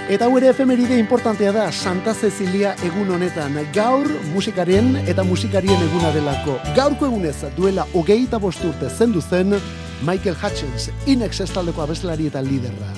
Eta 0.09 0.25
hau 0.25 0.39
ere 0.39 0.47
efemeride 0.49 0.95
importantea 0.97 1.51
da 1.53 1.67
Santa 1.71 2.15
Cecilia 2.17 2.71
egun 2.81 3.11
honetan. 3.13 3.53
Gaur 3.75 4.07
musikaren 4.33 4.95
eta 5.05 5.21
musikarien 5.21 5.83
eguna 5.85 6.09
delako. 6.15 6.55
Gaurko 6.73 7.05
egunez 7.05 7.35
duela 7.53 7.85
hogeita 7.93 8.39
bosturte 8.41 8.89
zendu 8.89 9.21
zen 9.21 9.53
Michael 10.01 10.33
Hutchins, 10.33 10.89
inex 11.05 11.43
estaldeko 11.45 11.83
abeslari 11.85 12.25
eta 12.25 12.41
liderra. 12.41 12.89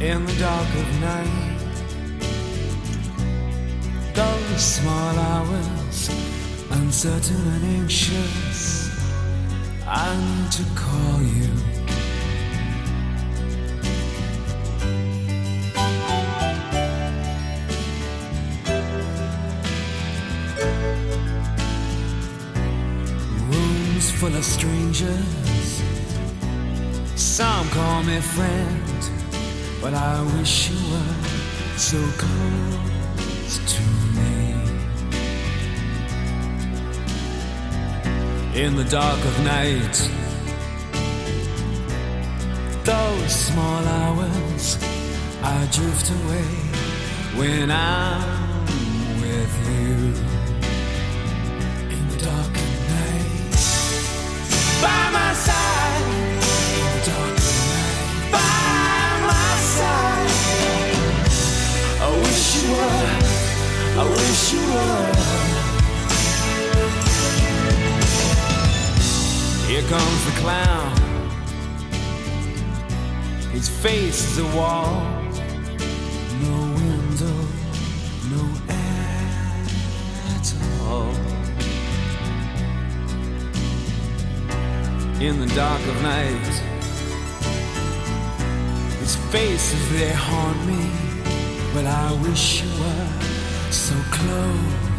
In 0.00 0.24
the 0.24 0.32
dark 0.40 0.72
of 0.80 1.00
night 1.02 1.28
Those 4.14 4.64
small 4.64 5.18
hours 5.18 6.08
Uncertain 6.70 7.36
and 7.36 7.64
anxious 7.82 8.89
Need 9.90 10.52
to 10.52 10.62
call 10.76 11.20
you. 11.20 11.48
Rooms 23.48 24.10
full 24.12 24.36
of 24.36 24.44
strangers. 24.44 25.82
Some 27.16 27.68
call 27.70 28.04
me 28.04 28.20
friend, 28.20 29.10
but 29.80 29.92
I 29.94 30.22
wish 30.38 30.70
you 30.70 30.76
were 30.92 31.14
so 31.76 31.98
close 32.16 33.58
to 33.74 33.82
in 38.54 38.74
the 38.74 38.84
dark 38.84 39.24
of 39.24 39.44
night. 39.44 40.10
Those 42.84 43.32
small 43.32 43.84
hours 43.86 44.78
I 45.42 45.68
drift 45.70 46.10
away 46.10 46.50
when 47.38 47.70
I'm 47.70 48.66
with 49.20 49.54
you. 49.68 50.14
In 51.94 52.08
the 52.08 52.16
dark 52.24 52.54
of 52.64 52.72
night, 52.90 53.56
by 54.82 55.10
my 55.12 55.32
side. 55.34 56.04
In 56.80 56.88
the 56.96 57.02
dark 57.06 57.36
of 57.38 57.54
night, 57.70 58.32
by 58.32 59.20
my 59.30 59.50
side. 59.76 60.30
I 62.00 62.08
wish 62.24 62.44
you 62.56 62.70
were. 62.72 63.08
I 64.00 64.04
wish 64.10 64.52
you 64.52 64.62
were. 64.74 65.09
Here 69.80 69.88
comes 69.88 70.24
the 70.26 70.40
clown. 70.40 70.96
His 73.50 73.66
face 73.66 74.30
is 74.30 74.38
a 74.38 74.56
wall. 74.56 75.00
No 76.42 76.56
window, 76.76 77.38
no 78.34 78.42
air 78.68 79.64
at 80.34 80.54
all. 80.82 81.14
In 85.18 85.40
the 85.40 85.50
dark 85.54 85.80
of 85.86 86.02
night, 86.02 86.54
his 88.98 89.16
face 89.32 89.72
is 89.72 89.92
there 89.92 90.14
haunt 90.14 90.60
me. 90.66 90.90
But 91.72 91.86
I 91.86 92.12
wish 92.20 92.62
you 92.62 92.68
were 92.82 93.08
so 93.70 93.94
close 94.10 94.89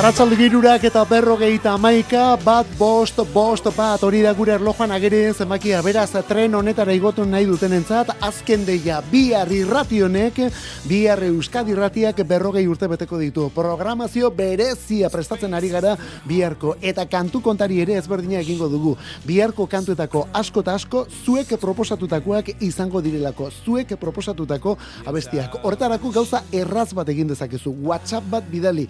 Arratzalde 0.00 0.32
girurak 0.40 0.84
eta 0.88 1.02
berrogeita 1.04 1.74
amaika, 1.76 2.22
bat, 2.40 2.68
bost, 2.78 3.18
bost, 3.34 3.66
bat, 3.76 4.00
hori 4.00 4.22
da 4.24 4.30
gure 4.32 4.54
erlojuan 4.54 4.94
agerien 4.96 5.34
zenbakia, 5.36 5.82
beraz, 5.84 6.14
tren 6.24 6.54
honetara 6.56 6.94
igotu 6.96 7.26
nahi 7.28 7.44
duten 7.44 7.74
entzat, 7.76 8.14
azken 8.24 8.64
deia, 8.64 9.02
bihar 9.12 9.52
irrationek, 9.52 10.40
bihar 10.88 11.20
euskadi 11.26 11.74
irratiak 11.76 12.22
berrogei 12.24 12.64
urte 12.64 12.88
beteko 12.88 13.20
ditu. 13.20 13.50
Programazio 13.52 14.30
berezia 14.32 15.10
prestatzen 15.12 15.52
ari 15.52 15.68
gara 15.68 15.92
biharko, 16.24 16.78
eta 16.80 17.04
kantu 17.04 17.42
kontari 17.44 17.82
ere 17.84 17.98
ezberdina 18.00 18.40
egingo 18.40 18.70
dugu. 18.72 18.96
Biharko 19.28 19.68
kantuetako 19.68 20.30
asko 20.32 20.64
eta 20.64 20.78
asko, 20.80 21.04
zuek 21.26 21.58
proposatutakoak 21.60 22.54
izango 22.64 23.04
direlako, 23.04 23.50
zuek 23.66 23.98
proposatutako 24.00 24.78
abestiak. 25.04 25.60
Horretarako 25.60 26.16
gauza 26.22 26.46
erraz 26.50 26.94
bat 26.96 27.12
egin 27.12 27.28
dezakezu, 27.34 27.76
WhatsApp 27.84 28.32
bat 28.32 28.48
bidali, 28.48 28.88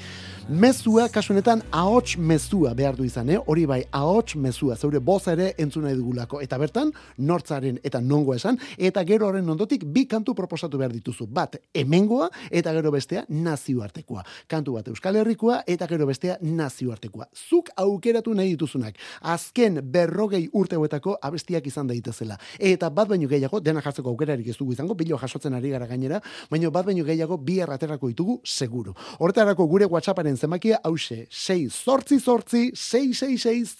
mezua 1.00 1.14
kasunetan 1.14 1.62
ahots 1.72 2.18
mezua 2.18 2.74
behar 2.76 2.96
du 2.96 3.04
izan, 3.06 3.30
eh? 3.32 3.38
hori 3.48 3.62
bai, 3.64 3.78
ahots 3.90 4.34
mezua, 4.36 4.74
zeure 4.76 4.98
boza 5.00 5.32
ere 5.32 5.54
entzuna 5.56 5.86
nahi 5.88 5.96
dugulako. 5.96 6.42
Eta 6.44 6.58
bertan, 6.60 6.90
nortzaren 7.16 7.78
eta 7.82 8.02
nongo 8.04 8.34
esan, 8.34 8.58
eta 8.76 9.00
gero 9.08 9.30
horren 9.30 9.48
ondotik 9.48 9.86
bi 9.88 10.02
kantu 10.04 10.34
proposatu 10.36 10.76
behar 10.76 10.92
dituzu. 10.92 11.24
Bat, 11.24 11.56
hemengoa 11.72 12.28
eta 12.50 12.74
gero 12.76 12.92
bestea 12.92 13.22
nazioartekoa. 13.28 14.24
Kantu 14.46 14.74
bat 14.76 14.90
Euskal 14.92 15.16
Herrikoa 15.22 15.62
eta 15.66 15.88
gero 15.88 16.04
bestea 16.10 16.36
nazioartekoa. 16.42 17.30
Zuk 17.48 17.72
aukeratu 17.80 18.34
nahi 18.36 18.52
dituzunak. 18.52 19.00
Azken 19.22 19.80
berrogei 19.80 20.50
urte 20.52 20.76
huetako 20.76 21.16
abestiak 21.22 21.70
izan 21.72 21.88
daitezela. 21.88 22.36
Eta 22.58 22.90
bat 22.90 23.08
baino 23.08 23.30
gehiago, 23.30 23.62
dena 23.64 23.80
jartzeko 23.80 24.12
aukerarik 24.12 24.52
ez 24.52 24.58
dugu 24.58 24.76
izango, 24.76 24.98
bilo 24.98 25.16
jasotzen 25.16 25.56
ari 25.56 25.72
gara 25.72 25.88
gainera, 25.88 26.20
baino 26.50 26.70
bat 26.70 26.92
baino 26.92 27.08
gehiago 27.08 27.40
bi 27.40 27.60
erraterako 27.64 28.12
ditugu 28.12 28.40
seguru. 28.44 28.92
Horretarako 29.18 29.64
gure 29.70 29.88
WhatsApparen 29.88 30.36
zenbakia 30.36 30.82
hause, 30.90 31.26
6 31.30 31.70
sortzi 31.70 32.18
sortzi, 32.20 32.70
666 32.74 33.76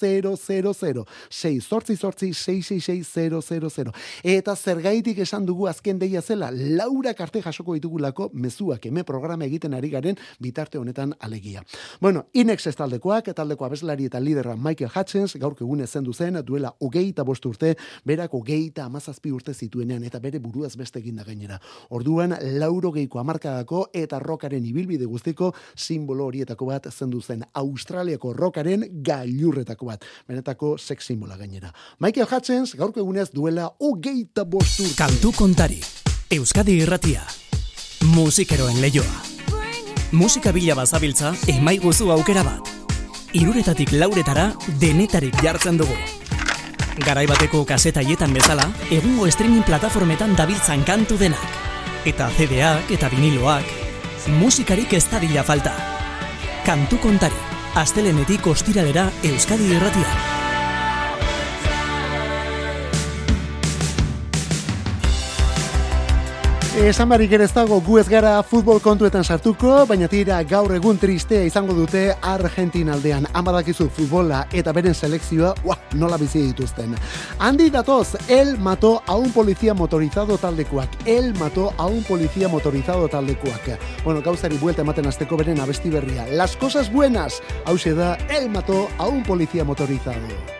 6 1.31 1.61
sortzi 1.67 1.97
sortzi, 1.97 2.33
666 2.35 3.93
Eta 4.23 4.57
zergaitik 4.57 5.19
esan 5.19 5.47
dugu 5.47 5.67
azken 5.69 5.99
deia 5.99 6.23
zela, 6.23 6.51
laura 6.51 7.15
karte 7.15 7.43
jasoko 7.43 7.75
ditugulako 7.75 8.31
mezuak 8.35 8.87
eme 8.87 9.05
programa 9.05 9.45
egiten 9.45 9.75
ari 9.75 9.91
garen 9.91 10.19
bitarte 10.41 10.79
honetan 10.79 11.15
alegia. 11.21 11.65
Bueno, 12.01 12.27
Inex 12.33 12.67
ez 12.67 12.77
taldekoak, 12.77 13.33
taldeko 13.35 13.65
abeslari 13.65 14.07
eta 14.07 14.21
liderra 14.21 14.57
Michael 14.57 14.91
Hutchins, 14.95 15.37
gaurko 15.37 15.65
egun 15.65 15.87
zendu 15.87 16.13
zen, 16.13 16.39
duela 16.45 16.75
hogeita 16.81 17.25
bost 17.25 17.47
urte, 17.47 17.75
berak 18.05 18.35
hogeita 18.35 18.85
amazazpi 18.85 19.33
urte 19.33 19.55
zituenean, 19.55 20.05
eta 20.05 20.21
bere 20.21 20.39
buruaz 20.39 20.77
beste 20.77 20.99
egin 21.01 21.17
da 21.17 21.25
gainera. 21.25 21.59
Orduan, 21.91 22.37
lauro 22.59 22.93
geiko 22.93 23.19
amarkadako 23.21 23.89
eta 23.93 24.19
rokaren 24.19 24.65
ibilbide 24.67 25.07
guztiko 25.07 25.53
simbolo 25.75 26.27
horietako 26.27 26.67
bat 26.67 26.91
zendu 27.01 27.21
zen 27.23 27.45
Australiako 27.55 28.35
rokaren 28.37 28.87
gailurretako 29.07 29.91
bat. 29.91 30.05
Benetako 30.29 30.77
sex 30.79 31.09
simbola 31.09 31.39
gainera. 31.41 31.73
Michael 31.99 32.29
Hutchins, 32.29 32.77
gaurko 32.77 33.01
egunez 33.01 33.31
duela 33.33 33.71
hogeita 33.79 34.45
bost 34.45 34.81
urte. 34.85 34.97
Kantu 35.01 35.33
kontari. 35.37 35.81
Euskadi 36.31 36.81
irratia. 36.85 37.25
Musikeroen 38.15 38.81
leioa. 38.81 39.27
Musika 40.13 40.53
bila 40.53 40.75
bazabiltza, 40.75 41.35
emaiguzu 41.49 42.11
aukera 42.11 42.43
bat. 42.43 42.71
Iruretatik 43.39 43.93
lauretara 43.95 44.49
denetarik 44.81 45.37
jartzen 45.45 45.79
dugu. 45.79 45.95
Garai 47.05 47.29
bateko 47.31 47.63
kasetaietan 47.65 48.35
bezala, 48.35 48.67
egungo 48.91 49.31
streaming 49.31 49.63
plataformetan 49.65 50.35
dabiltzan 50.37 50.83
kantu 50.85 51.21
denak. 51.21 51.47
Eta 52.05 52.27
CD-ak 52.37 52.91
eta 52.97 53.13
viniloak, 53.13 53.71
musikarik 54.41 54.99
ez 54.99 55.07
dadila 55.13 55.47
falta. 55.47 56.00
Kantu 56.61 56.99
kontari, 57.01 57.39
astelenetik 57.81 58.45
ostiralera 58.53 59.07
Euskadi 59.25 59.73
irratia. 59.73 60.40
Esan 66.71 67.09
barik 67.11 67.33
ere 67.35 67.49
ez 67.49 67.51
dago 67.51 67.81
gu 67.83 67.97
ez 67.99 68.05
gara 68.07 68.37
futbol 68.47 68.79
kontuetan 68.81 69.25
sartuko, 69.27 69.73
baina 69.91 70.07
tira 70.07 70.37
gaur 70.47 70.71
egun 70.77 71.01
tristea 71.03 71.43
izango 71.43 71.75
dute 71.75 72.05
Argentina 72.23 72.95
aldean. 72.95 73.27
Amadakizu 73.35 73.89
futbola 73.91 74.45
eta 74.55 74.71
beren 74.73 74.95
selekzioa, 74.95 75.51
ua, 75.67 75.75
nola 75.99 76.17
bizi 76.17 76.45
dituzten. 76.45 76.95
Handi 77.41 77.73
datoz, 77.75 78.15
el 78.29 78.57
mató 78.59 79.03
a 79.07 79.17
un 79.17 79.33
policía 79.33 79.75
motorizado 79.75 80.39
taldekoak. 80.39 80.95
El 81.07 81.35
mató 81.41 81.75
a 81.77 81.87
un 81.87 82.05
policía 82.05 82.47
motorizado 82.47 83.09
taldekoak. 83.09 83.77
Bueno, 84.05 84.23
gauzari 84.23 84.57
buelta 84.63 84.83
ematen 84.83 85.11
azteko 85.11 85.37
beren 85.37 85.59
abesti 85.59 85.91
berria. 85.91 86.29
Las 86.29 86.57
cosas 86.57 86.93
buenas, 86.93 87.43
hau 87.67 87.77
da, 87.97 88.15
el 88.31 88.49
mató 88.49 88.89
a 88.97 89.09
un 89.09 89.25
policía 89.25 89.65
motorizado. 89.65 90.60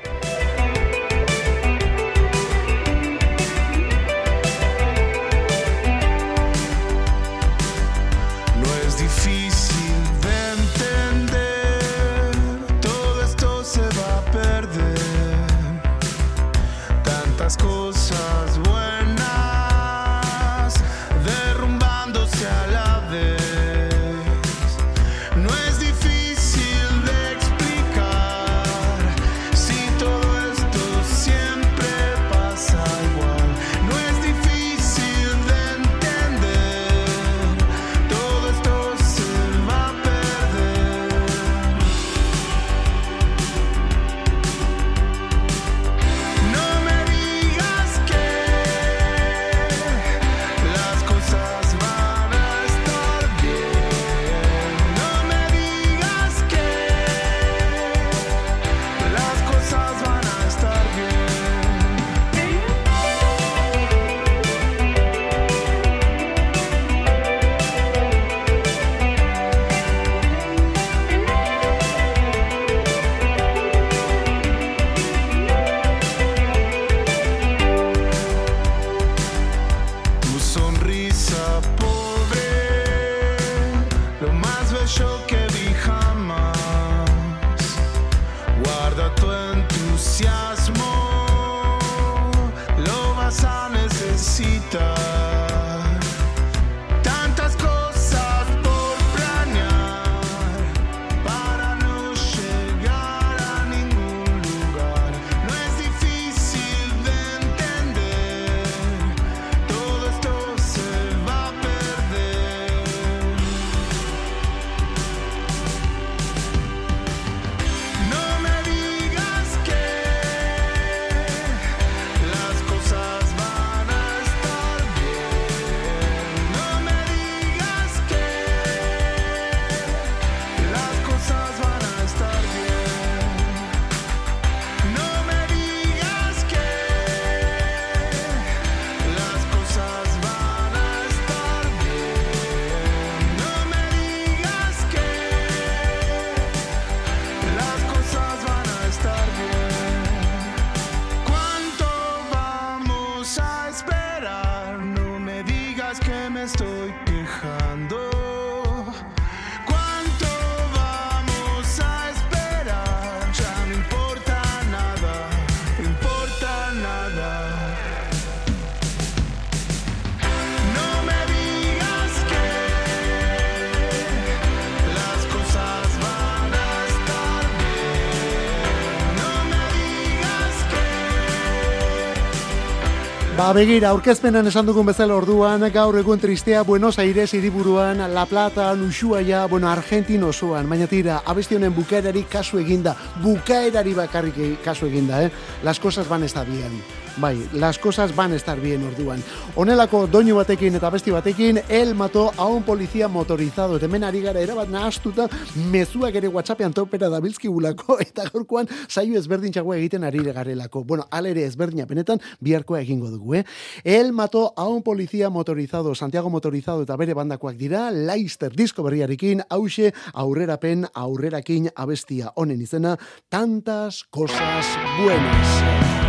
Ba, 183.41 183.55
begira, 183.57 183.89
aurkezpenan 183.95 184.51
esan 184.51 184.67
dugun 184.69 184.85
bezala 184.85 185.15
orduan, 185.17 185.63
gaur 185.73 185.97
egun 185.97 186.21
tristea 186.21 186.61
Buenos 186.61 186.99
Aires 187.01 187.33
hiriburuan, 187.33 188.03
La 188.13 188.27
Plata, 188.29 188.69
Ushuaia, 188.75 189.47
bueno, 189.49 189.71
Argentin 189.71 190.29
osoan, 190.29 190.69
baina 190.69 190.85
tira, 190.87 191.23
abesti 191.25 191.57
honen 191.57 191.73
bukaerari 191.73 192.27
kasu 192.29 192.61
eginda, 192.61 192.93
bukaerari 193.25 193.97
bakarrik 193.97 194.61
kasu 194.61 194.93
eginda, 194.93 195.25
eh? 195.25 195.33
Las 195.65 195.81
cosas 195.81 196.07
van 196.07 196.23
a 196.23 196.27
estar 196.27 196.45
bien. 196.45 197.00
Bai, 197.17 197.49
las 197.53 197.79
cosas 197.79 198.15
van 198.15 198.33
a 198.33 198.37
estar 198.37 198.61
bien 198.61 198.83
orduan. 198.85 199.23
Honelako 199.57 200.07
doinu 200.07 200.37
batekin 200.37 200.75
eta 200.79 200.91
besti 200.91 201.11
batekin, 201.11 201.61
el 201.69 201.95
mato 201.95 202.33
a 202.37 202.47
un 202.47 202.63
policía 202.63 203.09
motorizado. 203.09 203.77
Eta 203.77 203.87
hemen 203.87 204.05
ari 204.05 204.21
gara 204.21 204.41
erabat 204.41 204.69
nahastuta, 204.69 205.29
mezuak 205.71 206.15
ere 206.15 206.29
whatsappean 206.29 206.73
topera 206.73 207.09
dabilzki 207.09 207.49
gulako, 207.49 207.99
eta 208.01 208.29
gaurkoan 208.31 208.69
saio 208.89 209.19
ezberdin 209.19 209.53
txagoa 209.53 209.77
egiten 209.77 210.05
ari 210.05 210.23
garelako. 210.25 210.85
Bueno, 210.85 211.07
alere 211.11 211.45
ezberdina 211.45 211.87
penetan, 211.87 212.21
biharkoa 212.41 212.81
egingo 212.81 213.11
dugu, 213.11 213.35
eh? 213.41 213.45
El 213.85 214.13
mato 214.13 214.53
a 214.57 214.69
un 214.69 214.83
policía 214.83 215.31
motorizado, 215.31 215.95
Santiago 215.95 216.31
motorizado 216.31 216.83
eta 216.83 216.97
bere 216.97 217.15
bandakoak 217.15 217.57
dira, 217.57 217.91
Leister 217.91 218.55
disko 218.55 218.83
berriarekin, 218.83 219.43
hause 219.51 219.93
aurrerapen 220.13 220.87
aurrerakin 220.95 221.71
abestia 221.75 222.33
honen 222.35 222.61
izena, 222.63 222.97
tantas 223.29 224.05
cosas 224.11 224.67
buenas. 225.03 226.00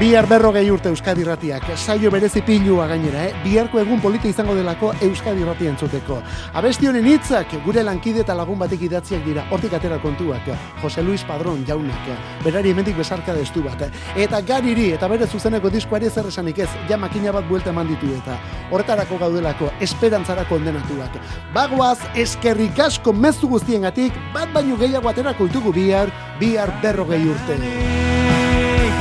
Bihar 0.00 0.26
berrogei 0.26 0.70
urte 0.72 0.88
Euskadi 0.88 1.22
Ratiak, 1.22 1.66
saio 1.76 2.10
berezi 2.10 2.40
pilua 2.42 2.86
gainera, 2.88 3.26
eh? 3.28 3.34
biharko 3.44 3.78
egun 3.78 4.00
polita 4.00 4.26
izango 4.26 4.54
delako 4.56 4.94
Euskadi 5.04 5.44
Ratia 5.44 5.70
entzuteko. 5.70 6.16
Abesti 6.58 6.88
honen 6.88 7.06
hitzak 7.06 7.52
gure 7.66 7.84
lankide 7.84 8.24
eta 8.24 8.34
lagun 8.34 8.58
batek 8.58 8.86
idatziak 8.88 9.22
dira, 9.26 9.44
hortik 9.52 9.76
atera 9.76 10.00
kontuak, 10.02 10.48
Jose 10.82 11.04
Luis 11.04 11.22
Padrón 11.28 11.62
jaunak, 11.68 12.08
berari 12.42 12.72
hemendik 12.72 12.96
besarka 12.96 13.36
destu 13.36 13.62
bat. 13.62 13.84
Eta 14.16 14.40
gariri 14.40 14.88
eta 14.96 15.12
bere 15.12 15.28
zuzeneko 15.28 15.70
diskoari 15.70 16.10
zer 16.10 16.26
esanik 16.32 16.64
ez, 16.64 16.70
ja 16.88 16.96
makina 16.96 17.36
bat 17.36 17.46
buelta 17.46 17.70
eman 17.70 17.92
ditu 17.92 18.10
eta 18.16 18.40
horretarako 18.72 19.20
gaudelako, 19.20 19.70
esperantzara 19.80 20.48
kondenatuak. 20.48 21.20
Bagoaz, 21.54 21.98
eskerrik 22.16 22.80
asko 22.80 23.12
mezu 23.12 23.54
guztiengatik, 23.54 24.16
bat 24.34 24.50
baino 24.56 24.80
gehiago 24.80 25.12
atera 25.12 25.36
kultugu 25.36 25.72
bihar, 25.76 26.10
bihar 26.40 26.72
berrogei 26.82 27.26
urte. 27.28 28.31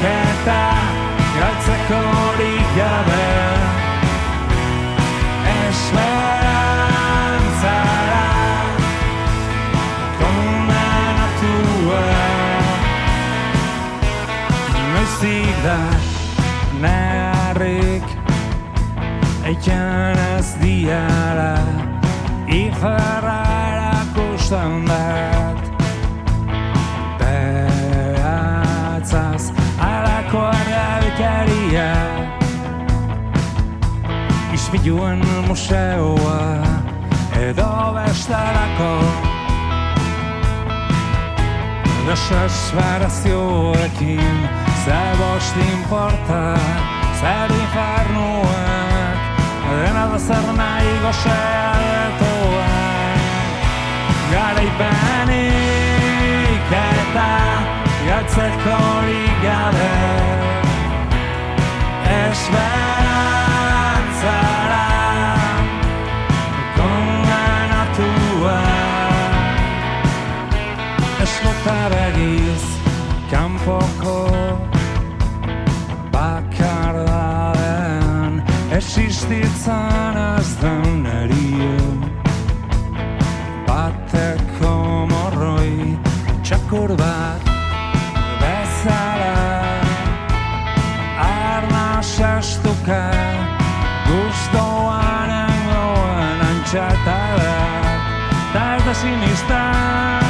Eta 0.02 0.62
galtzeko 1.38 1.98
hori 2.12 2.56
gabe 2.76 3.26
Esperantzara 5.54 6.70
kondenatua 10.22 12.06
Noizik 14.94 15.58
da 15.66 15.80
narrik 16.82 18.08
eikan 19.46 20.18
ez 20.38 20.50
diara 20.64 21.56
Ifarra 22.48 23.42
erakusten 23.68 24.74
dat 24.90 25.31
Ispiluen 34.72 35.20
museoa 35.48 36.64
edo 37.36 37.92
bestarako 37.96 38.94
Desesperazioekin 42.08 44.38
Zer 44.86 45.16
bost 45.20 45.56
importa 45.58 46.58
Zer 47.20 47.52
infernuak 47.52 49.18
Dena 49.68 50.06
da 50.14 50.20
zer 50.20 50.48
nahi 50.56 50.92
gozea 51.04 51.72
detoak. 51.84 53.20
Garaipenik 54.32 55.44
eta 56.80 57.32
Galtzeko 58.08 58.80
gabe 59.44 59.92
Esperantzara 62.08 63.51
Eslotaregiz 71.62 72.66
kanpoko 73.30 74.18
bakardadean 76.12 78.42
existitzen 78.74 80.18
ez 80.18 80.58
den 80.62 81.06
erio 81.06 81.78
bateko 83.68 85.06
morroi 85.12 85.98
txakur 86.42 86.96
bat 86.98 87.42
bezala 88.42 89.38
arna 91.28 92.02
sastuka 92.02 93.04
guztoan 94.08 95.30
engoen 95.44 96.42
antxatada 96.50 97.56
da 98.56 98.64
ez 98.80 98.84
da 98.90 98.94
sinistan 99.04 100.21